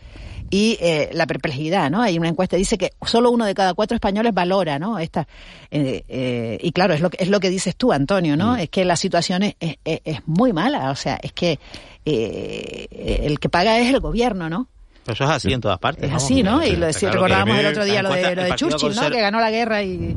[0.51, 2.03] y eh, la perplejidad, ¿no?
[2.03, 4.99] Hay una encuesta que dice que solo uno de cada cuatro españoles valora, ¿no?
[4.99, 5.27] Esta
[5.71, 8.55] eh, eh, y claro es lo que es lo que dices tú, Antonio, ¿no?
[8.55, 8.61] Mm.
[8.61, 11.59] Es que la situación es, es, es, muy mala, o sea, es que
[12.05, 14.69] el que paga es el gobierno, ¿no?
[15.07, 16.05] eso es así en todas partes.
[16.05, 16.63] Es así, ¿no?
[16.65, 19.11] Y lo decía, recordábamos el otro día lo de, lo de Churchill, ¿no?
[19.11, 20.17] Que ganó la guerra y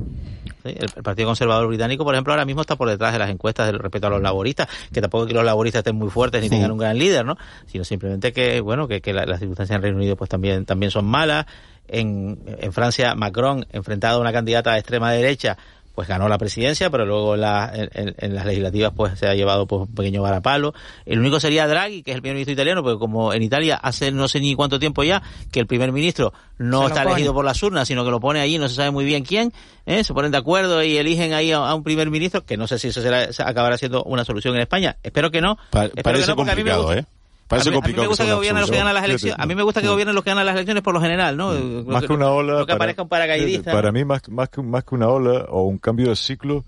[0.64, 3.80] el, Partido Conservador Británico, por ejemplo, ahora mismo está por detrás de las encuestas del
[3.80, 6.78] respecto a los laboristas, que tampoco que los laboristas estén muy fuertes ni tengan un
[6.78, 7.38] gran líder, ¿no?
[7.66, 11.05] Sino simplemente que, bueno, que, que las circunstancias en Reino Unido pues también, también son
[11.05, 11.45] malas.
[11.88, 15.57] En, en Francia, Macron, enfrentado a una candidata de extrema derecha,
[16.02, 19.68] pues ganó la presidencia, pero luego la, en, en, las legislativas pues se ha llevado
[19.68, 20.74] pues, un pequeño varapalo.
[21.06, 24.12] El único sería Draghi, que es el primer ministro italiano, porque como en Italia hace
[24.12, 25.22] no sé ni cuánto tiempo ya
[25.52, 28.58] que el primer ministro no está elegido por las urnas, sino que lo pone allí,
[28.58, 29.54] no se sabe muy bien quién,
[29.86, 30.04] ¿eh?
[30.04, 32.88] se ponen de acuerdo y eligen ahí a, un primer ministro, que no sé si
[32.88, 34.97] eso será, acabará siendo una solución en España.
[35.04, 35.60] Espero que no.
[35.70, 37.06] parece complicado, ¿eh?
[37.52, 39.38] Parece a, mí, a mí me gusta que, gobiernen los que ganan las elecciones.
[39.38, 41.52] A mí me gusta que gobiernen los que ganan las elecciones por lo general, ¿no?
[41.84, 42.60] Más que, una ola.
[42.60, 43.74] Lo que aparezca un paracaidista.
[43.74, 46.64] Para mí, más, más, que, más que una ola o un cambio de ciclo,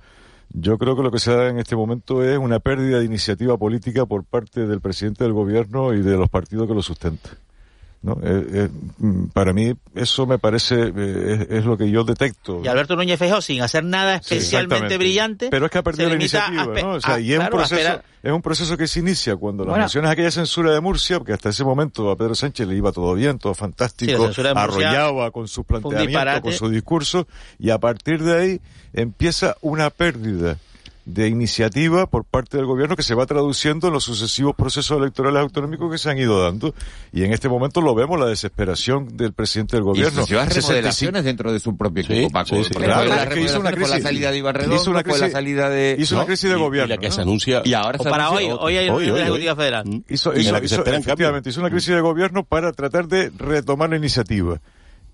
[0.50, 3.58] yo creo que lo que se da en este momento es una pérdida de iniciativa
[3.58, 7.32] política por parte del presidente del gobierno y de los partidos que lo sustentan.
[8.04, 8.20] ¿No?
[8.22, 12.62] Eh, eh, mm, para mí eso me parece eh, es, lo que yo detecto.
[12.64, 15.48] Y Alberto Núñez Feijóo sin hacer nada especialmente brillante.
[15.50, 16.92] Pero es que ha perdido la iniciativa, ¿no?
[16.92, 20.10] O sea, y es un proceso es un proceso que se inicia cuando las bueno.
[20.10, 23.38] aquella censura de Murcia, porque hasta ese momento a Pedro Sánchez le iba todo bien,
[23.38, 27.28] todo fantástico, arrollaba con sus planteamientos, con su discurso
[27.60, 28.62] y a partir de ahí
[28.94, 30.58] empieza una pérdida
[31.06, 35.42] de iniciativa por parte del gobierno que se va traduciendo en los sucesivos procesos electorales
[35.42, 36.74] autonómicos que se han ido dando.
[37.12, 40.24] Y en este momento lo vemos, la desesperación del presidente del gobierno.
[40.28, 42.56] Y remodelaciones dentro de su propio equipo, Paco.
[42.72, 45.96] claro, la hizo una crisis, la salida de Ibarredondo, hizo una crisis, la salida de...
[46.00, 46.94] Hizo una crisis de gobierno.
[46.94, 47.62] Y la que se anuncia...
[47.66, 50.04] Y ahora o para hoy, hoy hay hoy, hoy, Ejecutiva Federal.
[50.10, 54.62] Hizo, hizo, hizo efectivamente, hizo una crisis de gobierno para tratar de retomar la iniciativa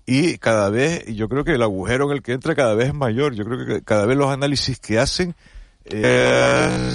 [0.06, 2.94] y cada vez, yo creo que el agujero en el que entra cada vez es
[2.94, 3.34] mayor.
[3.34, 5.36] Yo creo que cada vez los análisis que hacen
[5.86, 6.94] eh,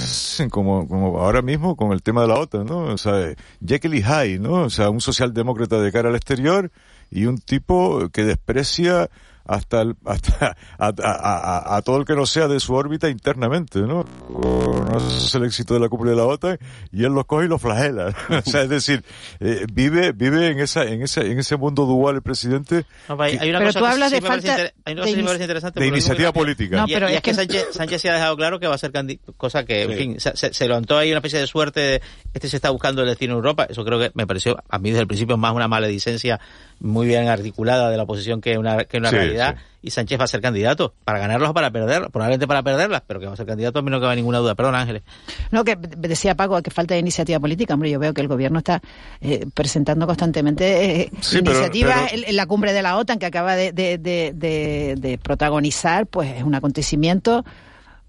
[0.52, 2.80] como, como ahora mismo con el tema de la OTAN, ¿no?
[2.86, 3.34] O sea,
[3.66, 4.64] Jekyll y Hyde, ¿no?
[4.64, 6.72] O sea, un socialdemócrata de cara al exterior
[7.10, 9.10] y un tipo que desprecia
[9.46, 13.80] hasta, el, hasta a, a, a, todo el que no sea de su órbita internamente,
[13.80, 14.06] ¿no?
[14.30, 16.58] No es el éxito de la cumbre de la OTAN
[16.92, 18.16] y él los coge y los flagela.
[18.30, 19.04] o sea, es decir,
[19.40, 22.86] eh, vive vive en esa en ese en ese mundo dual el presidente.
[23.08, 26.78] hay, una pero cosa tú hablas de falta de, interesante de iniciativa política.
[26.78, 28.92] No, pero y, es, que, Sánchez, Sánchez se ha dejado claro que va a ser
[29.38, 31.80] cosa que, en fin, se, se, se, levantó ahí una especie de suerte.
[31.80, 32.02] De,
[32.34, 33.68] este se está buscando el destino en Europa.
[33.70, 36.40] Eso creo que me pareció a mí desde el principio más una maledicencia
[36.80, 39.35] muy bien articulada de la oposición que una que una sí, realidad.
[39.38, 43.04] Sí y Sánchez va a ser candidato, para ganarlos o para perderlos, probablemente para perderlas,
[43.06, 44.56] pero que va a ser candidato a mí no cabe ninguna duda.
[44.56, 45.04] Perdón, Ángeles.
[45.52, 47.76] No, que decía Paco que falta de iniciativa política.
[47.76, 48.82] Hombre, yo veo que el gobierno está
[49.22, 52.30] eh, presentando constantemente eh, sí, iniciativas pero, pero...
[52.30, 56.42] En, la cumbre de la OTAN que acaba de, de, de, de protagonizar, pues es
[56.42, 57.46] un acontecimiento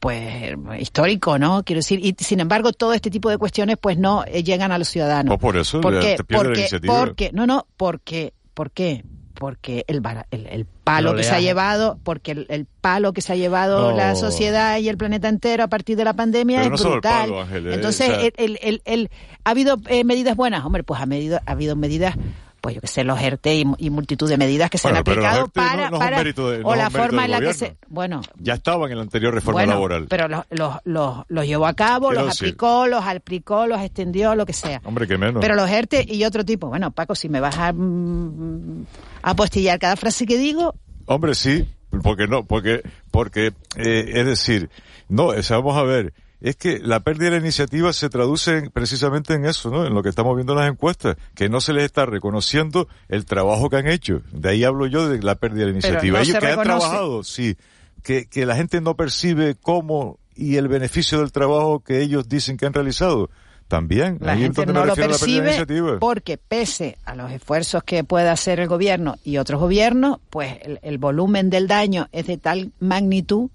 [0.00, 1.62] pues histórico, ¿no?
[1.62, 4.78] Quiero decir, y sin embargo todo este tipo de cuestiones pues no eh, llegan a
[4.78, 5.34] los ciudadanos.
[5.34, 6.16] O por eso ¿Por qué?
[6.16, 6.98] te porque, la iniciativa.
[6.98, 9.04] porque, no, no, porque, ¿por qué?
[9.38, 13.32] Porque el, el, el palo que se ha llevado, porque el, el palo que se
[13.32, 13.96] ha llevado No.
[13.96, 17.28] la sociedad y el planeta entero a partir de la pandemia Pero es no brutal.
[17.30, 19.10] palo, Ángeles, Entonces, o sea- el, el, el- el-
[19.44, 20.64] ¿ha habido eh, medidas buenas?
[20.64, 22.16] Hombre, pues ha, medido, ha habido medidas,
[22.66, 25.04] pues yo que sé, los ERTE y, y multitud de medidas que se Bueno, han
[25.04, 27.40] pero los aplicado no- para, no un para de- no o la forma en la
[27.40, 30.06] que se, bueno, Ya estaba en la anterior reforma bueno, laboral.
[30.08, 33.80] pero los, los, los, los llevó a cabo, Quiero los decir- aplicó, los aplicó, los
[33.80, 34.80] extendió, lo que sea.
[34.82, 35.40] Hombre, que menos.
[35.40, 36.66] Pero los ERTE y otro tipo.
[36.66, 38.84] Bueno, Paco, si me vas a mm,
[39.22, 40.74] apostillar cada frase que digo,
[41.06, 41.68] Hombre, sí,
[42.02, 44.70] porque no, porque, porque, eh, es decir,
[45.08, 48.58] no, o sea, vamos a ver, es que la pérdida de la iniciativa se traduce
[48.58, 49.86] en- precisamente en eso, ¿no?
[49.86, 53.24] En lo que estamos viendo en las encuestas, que no se les está reconociendo el
[53.24, 54.22] trabajo que han hecho.
[54.32, 56.18] De ahí hablo yo de la pérdida de la iniciativa.
[56.18, 57.56] no Ellos que han trabajado, sí,
[58.02, 62.56] que, que la gente no percibe cómo y el beneficio del trabajo que ellos dicen
[62.56, 63.30] que han realizado.
[63.68, 66.98] También, La ahí gente no lo refiero a la pérdida de la percibe porque pese
[67.04, 71.50] a los esfuerzos que pueda hacer el gobierno y otros gobiernos, pues el, el volumen
[71.50, 73.50] del daño es de tal magnitud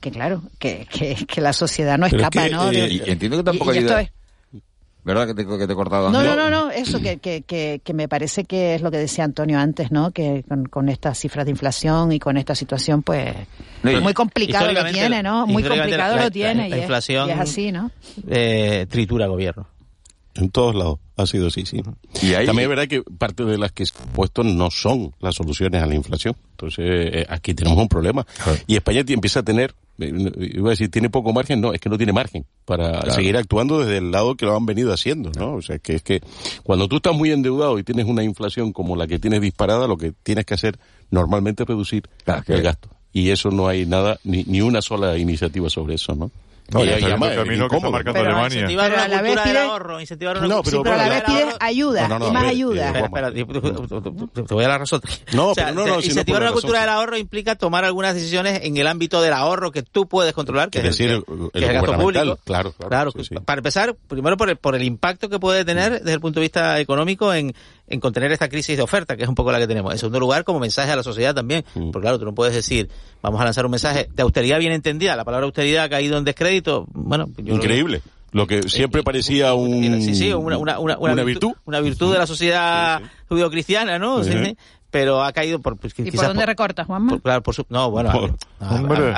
[0.00, 2.70] que claro, que, que, que la sociedad no Pero es escapa, que, ¿no?
[2.70, 4.10] eh, De- y entiendo que tampoco y- hay
[5.02, 6.10] ¿Verdad que te, que te he cortado?
[6.10, 8.98] No, no, no, no, eso que, que, que, que, me parece que es lo que
[8.98, 10.10] decía Antonio antes, ¿no?
[10.10, 13.34] Que con, con estas cifras de inflación y con esta situación, pues,
[13.82, 15.46] muy complicado lo tiene, ¿no?
[15.46, 16.68] Muy complicado lo tiene.
[16.68, 17.90] La, inflación y es, así, ¿no?
[18.28, 19.66] Eh, tritura gobierno.
[20.34, 21.82] En todos lados ha sido así, sí.
[22.22, 25.34] Y ahí, También es verdad que parte de las que he puesto no son las
[25.34, 26.36] soluciones a la inflación.
[26.52, 28.26] Entonces, eh, aquí tenemos un problema.
[28.66, 29.74] Y España empieza a tener,
[30.08, 33.12] iba a decir, tiene poco margen, no, es que no tiene margen para claro.
[33.12, 35.54] seguir actuando desde el lado que lo han venido haciendo, ¿no?
[35.54, 36.20] O sea, que es que
[36.62, 39.96] cuando tú estás muy endeudado y tienes una inflación como la que tienes disparada, lo
[39.96, 40.78] que tienes que hacer
[41.10, 42.90] normalmente es reducir claro, el gasto.
[43.12, 46.30] Y eso no hay nada, ni, ni una sola iniciativa sobre eso, ¿no?
[46.72, 48.60] No, ya, ya el camino que está marcando pero Alemania.
[48.60, 52.08] Incentivar una cultura del ahorro, incentivar una no, pero, pero a la vez pides ayuda,
[52.08, 52.90] no, no, y más ver, ayuda.
[52.90, 55.00] Eh, espera, espera, te voy a dar la razón.
[55.32, 58.60] No, o sea, pero no, no, incentivar una cultura del ahorro implica tomar algunas decisiones
[58.64, 61.96] en el ámbito del ahorro que tú puedes controlar, que es, decir, el, el, gasto
[61.96, 62.38] público.
[62.44, 62.88] Claro, claro.
[62.88, 63.34] claro sí, sí.
[63.44, 66.44] Para empezar, primero por el, por el impacto que puede tener desde el punto de
[66.44, 67.54] vista económico en,
[67.90, 69.92] en contener esta crisis de oferta, que es un poco la que tenemos.
[69.92, 71.90] En segundo lugar, como mensaje a la sociedad también, Mm.
[71.90, 72.88] porque claro, tú no puedes decir,
[73.20, 76.24] vamos a lanzar un mensaje de austeridad bien entendida, la palabra austeridad ha caído en
[76.24, 78.00] descrédito, bueno, yo Increíble.
[78.32, 81.50] Lo que siempre parecía un, sí, sí, una, una, una, una virtud.
[81.64, 84.22] Una virtud de la sociedad judio-cristiana, ¿no?
[84.22, 84.56] Sí, sí.
[84.90, 85.76] Pero ha caído por...
[85.76, 87.10] Pues, ¿Y quizás por dónde recortas, Juanma?
[87.10, 88.12] Por, claro, por su, no, bueno...
[88.12, 89.14] Por, a, hombre,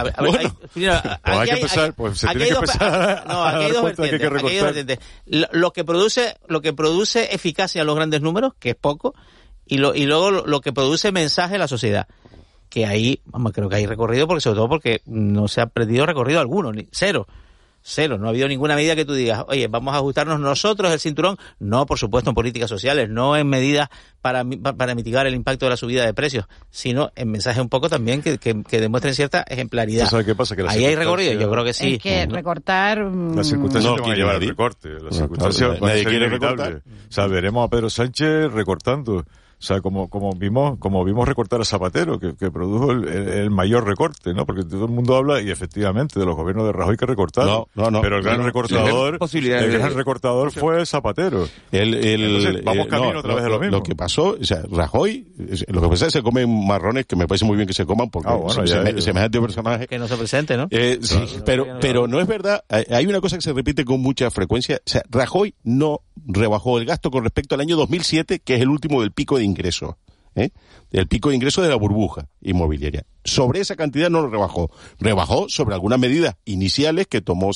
[1.23, 4.99] hay, que empezar, pues se tiene que dos, empezar no, aquí hay dos vertientes.
[5.27, 9.15] Lo, lo que produce, lo que produce eficacia a los grandes números, que es poco,
[9.67, 12.07] y, lo, y luego lo, lo que produce mensaje a la sociedad
[12.73, 16.07] que ahí, vamos, creo que hay recorrido, porque sobre todo porque no se ha perdido
[16.07, 17.27] recorrido alguno, ni cero.
[17.83, 21.01] Cero, no ha habido ninguna medida que tú digas, oye, vamos a ajustarnos nosotros el
[21.01, 21.37] cinturón.
[21.59, 23.89] No, por supuesto, en políticas sociales, no en medidas
[24.21, 27.89] para, para mitigar el impacto de la subida de precios, sino en mensajes un poco
[27.89, 30.07] también que, que, que demuestren cierta ejemplaridad.
[30.09, 30.55] ¿Sabes qué pasa?
[30.55, 31.95] Que Ahí hay recorrido, yo creo que sí.
[31.95, 32.99] Es que recortar...
[32.99, 34.89] Las circunstancias no, van a llevar al recorte.
[35.01, 36.77] Las circunstancias a ser inevitables.
[36.77, 39.25] O sea, veremos a Pedro Sánchez recortando.
[39.63, 43.29] O sea, como, como vimos, como vimos recortar a Zapatero, que, que produjo el, el,
[43.29, 44.45] el, mayor recorte, ¿no?
[44.45, 47.49] Porque todo el mundo habla, y efectivamente, de los gobiernos de Rajoy que recortaron.
[47.49, 48.01] No, no, no.
[48.01, 51.49] Pero el gran no, recortador, el gran recortador fue Zapatero.
[51.71, 53.77] El, el, Entonces, vamos camino no, otra vez de lo mismo.
[53.77, 55.29] Lo que pasó, o sea, Rajoy,
[55.69, 57.87] lo que pasa es que se comen marrones, que me parece muy bien que se
[57.87, 59.01] coman, porque ah, bueno, se, ya.
[59.01, 59.87] semejante personaje.
[59.87, 60.67] Que no se presente, ¿no?
[60.73, 62.65] Eh, sí, no, pero, no, pero no es verdad.
[62.69, 64.81] Hay una cosa que se repite con mucha frecuencia.
[64.85, 68.69] O sea, Rajoy no rebajó el gasto con respecto al año 2007, que es el
[68.69, 69.95] último del pico de ingresos.
[70.35, 70.51] ¿eh?
[70.93, 73.05] el pico de ingreso de la burbuja inmobiliaria.
[73.25, 74.71] Sobre esa cantidad no lo rebajó.
[74.99, 77.51] Rebajó sobre algunas medidas iniciales que tomó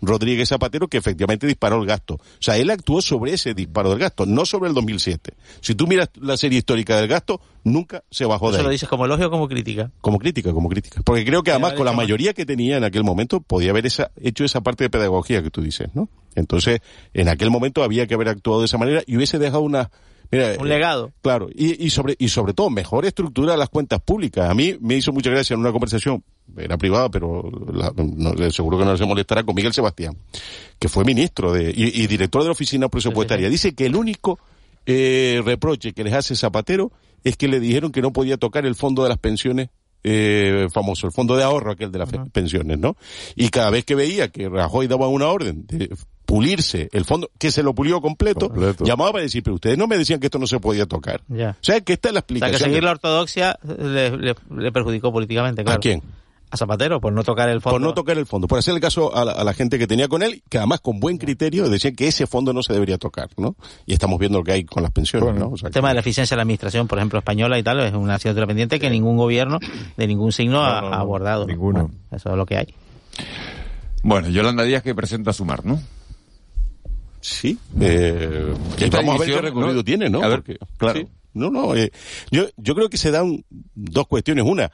[0.00, 2.14] Rodríguez Zapatero que efectivamente disparó el gasto.
[2.14, 5.34] O sea, él actuó sobre ese disparo del gasto, no sobre el 2007.
[5.60, 8.64] Si tú miras la serie histórica del gasto, nunca se bajó ¿Eso de ahí.
[8.64, 9.92] lo dices como elogio o como crítica?
[10.00, 11.02] Como crítica, como crítica.
[11.04, 14.10] Porque creo que además con la mayoría que tenía en aquel momento podía haber esa,
[14.20, 16.08] hecho esa parte de pedagogía que tú dices, ¿no?
[16.34, 16.80] Entonces,
[17.12, 19.90] en aquel momento había que haber actuado de esa manera y hubiese dejado una
[20.30, 21.08] Mira, un legado.
[21.08, 24.48] Eh, claro, y, y, sobre y sobre todo mejor estructura de las cuentas públicas.
[24.48, 26.22] A mí me hizo mucha gracia en una conversación,
[26.56, 30.16] era privada, pero la, no, seguro que no se molestará con Miguel Sebastián,
[30.78, 33.48] que fue ministro de, y, y director de la oficina presupuestaria.
[33.48, 34.38] Dice que el único
[34.86, 36.92] eh, reproche que les hace Zapatero
[37.24, 39.68] es que le dijeron que no podía tocar el fondo de las pensiones
[40.02, 42.30] eh, famoso, el fondo de ahorro aquel de las uh -huh.
[42.30, 42.96] pensiones, ¿no?
[43.36, 45.94] Y cada vez que veía que Rajoy daba una orden de
[46.30, 48.84] pulirse el fondo, que se lo pulió completo, completo.
[48.84, 51.22] llamaba para decir, pero ustedes no me decían que esto no se podía tocar.
[51.26, 51.50] Ya.
[51.50, 52.54] O sea, que esta es la explicación.
[52.54, 55.78] O sea, que seguir la ortodoxia le, le, le perjudicó políticamente, claro.
[55.78, 56.02] ¿A quién?
[56.52, 57.74] a Zapatero por no tocar el fondo.
[57.74, 59.86] Por no tocar el fondo, por hacer el caso a la, a la, gente que
[59.86, 62.98] tenía con él, que además con buen criterio decían que ese fondo no se debería
[62.98, 63.54] tocar, ¿no?
[63.86, 65.54] Y estamos viendo lo que hay con las pensiones, bueno, ¿no?
[65.54, 65.90] O sea, el tema que...
[65.90, 68.80] de la eficiencia de la administración, por ejemplo, española y tal, es una asignatura pendiente
[68.80, 69.60] que ningún gobierno
[69.96, 71.46] de ningún signo no, ha, no, ha, abordado.
[71.46, 71.82] Ninguno.
[71.82, 72.74] Bueno, eso es lo que hay.
[74.02, 75.78] Bueno, Yolanda Díaz que presenta Sumar, ¿no?
[77.20, 77.58] Sí.
[77.80, 78.54] Eh,
[78.90, 79.84] vamos a ver qué recorrido ¿no?
[79.84, 80.22] tiene, ¿no?
[80.22, 81.00] A ver, Porque, claro.
[81.00, 81.06] Sí.
[81.32, 81.76] No, no.
[81.76, 81.92] Eh,
[82.30, 83.44] yo, yo creo que se dan
[83.74, 84.44] dos cuestiones.
[84.44, 84.72] Una,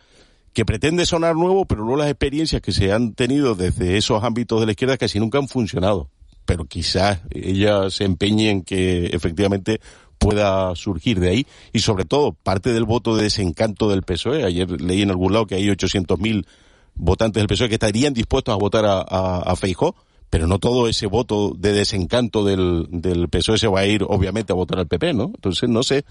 [0.53, 4.59] que pretende sonar nuevo, pero luego las experiencias que se han tenido desde esos ámbitos
[4.61, 6.09] de la izquierda casi nunca han funcionado.
[6.47, 9.81] Pero quizás ella se empeñe en que efectivamente
[10.19, 14.45] pueda surgir de ahí y sobre todo parte del voto de desencanto del PSOE.
[14.45, 16.47] Ayer leí en algún lado que hay 800.000
[16.95, 19.95] votantes del PSOE que estarían dispuestos a votar a, a, a Feijó,
[20.31, 24.53] pero no todo ese voto de desencanto del, del PSOE se va a ir obviamente
[24.53, 25.27] a votar al PP, ¿no?
[25.35, 26.05] Entonces no sé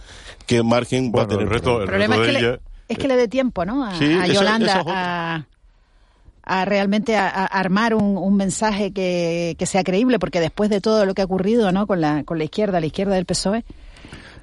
[0.45, 1.43] qué margen bueno, va a tener.
[1.43, 2.51] El reto, el problema reto es de que ella...
[2.53, 3.83] Le es que le dé tiempo, ¿no?
[3.83, 5.45] A, sí, a Yolanda a,
[6.43, 10.81] a, realmente a, a armar un, un mensaje que, que, sea creíble, porque después de
[10.81, 11.87] todo lo que ha ocurrido, ¿no?
[11.87, 13.65] Con la, con la izquierda, la izquierda del PSOE,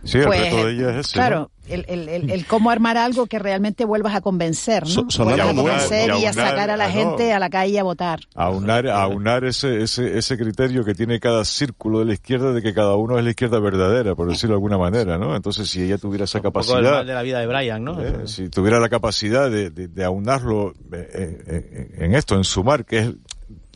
[0.04, 2.96] Sí, el pues, reto de ella es ese, Claro, el, el, el, el cómo armar
[2.96, 4.88] algo que realmente vuelvas a convencer, ¿no?
[5.10, 6.92] So- Vuelvas a convencer y a y sacar a la no.
[6.92, 8.18] gente a la calle a votar.
[8.34, 12.74] aunar, aunar ese, ese, ese criterio que tiene cada círculo de la izquierda de que
[12.74, 15.36] cada uno es la izquierda verdadera, por decirlo de alguna manera, ¿no?
[15.36, 17.84] Entonces, si ella tuviera esa Un poco el capacidad, mal de la vida de Brian,
[17.84, 18.00] ¿no?
[18.02, 22.84] eh, si tuviera la capacidad de, de, de aunarlo eh, eh, en esto, en sumar,
[22.84, 23.14] que es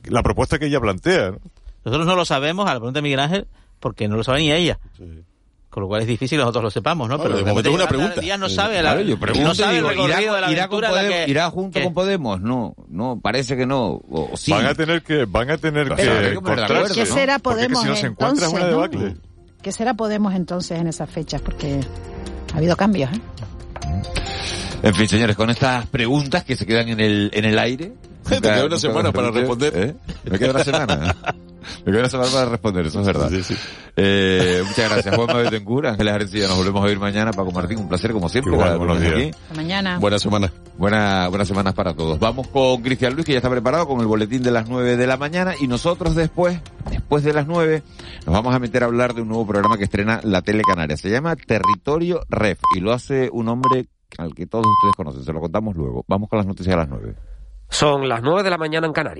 [0.06, 1.38] la propuesta que ella plantea, ¿no?
[1.84, 3.46] Nosotros no lo sabemos, a la pregunta de Miguel Ángel,
[3.78, 4.80] porque no lo sabe ni ella.
[5.76, 7.18] Con lo cual es difícil que nosotros lo sepamos, ¿no?
[7.18, 8.18] Bueno, de momento es una pregunta.
[8.22, 10.50] Díaz no sabe, la, claro, yo pregunto no sabe el digo, recorrido ¿irá, de la
[10.50, 12.40] irá con Podemos- que- irá junto que- con Podemos?
[12.40, 14.00] No, no, parece que no.
[14.08, 14.52] O, sí.
[14.52, 17.88] Van a tener que, van a tener Pero que que acuerdo, ¿Qué será Podemos si
[17.88, 18.88] no se es entonces, una no?
[19.60, 21.42] ¿Qué será Podemos entonces en esas fechas?
[21.42, 21.78] Porque
[22.54, 23.20] ha habido cambios, ¿eh?
[24.82, 27.92] En fin, señores, con estas preguntas que se quedan en el, en el aire.
[28.26, 29.72] Te queda una semana para responder.
[29.76, 29.94] ¿eh?
[30.24, 31.16] Me queda una semana.
[31.84, 33.30] Me queda una semana para responder, eso es verdad.
[33.96, 36.48] Eh, muchas gracias, Juan Betancourt, Ángeles Arencilla.
[36.48, 37.32] Nos volvemos a ver mañana.
[37.32, 38.52] Paco Martín, un placer como siempre.
[38.52, 39.12] Igual, buenos días.
[39.12, 39.30] aquí.
[39.30, 39.98] Hasta mañana.
[39.98, 40.52] Buena semana.
[40.76, 42.18] Buena, buenas semanas para todos.
[42.18, 45.06] Vamos con Cristian Luis, que ya está preparado con el boletín de las 9 de
[45.06, 45.54] la mañana.
[45.58, 46.60] Y nosotros después,
[46.90, 47.82] después de las 9,
[48.26, 50.96] nos vamos a meter a hablar de un nuevo programa que estrena la Tele Canaria.
[50.96, 53.86] Se llama Territorio Ref y lo hace un hombre
[54.18, 55.24] al que todos ustedes conocen.
[55.24, 56.04] Se lo contamos luego.
[56.08, 57.14] Vamos con las noticias a las 9.
[57.68, 59.14] Son las 9 de la mañana en Canarias.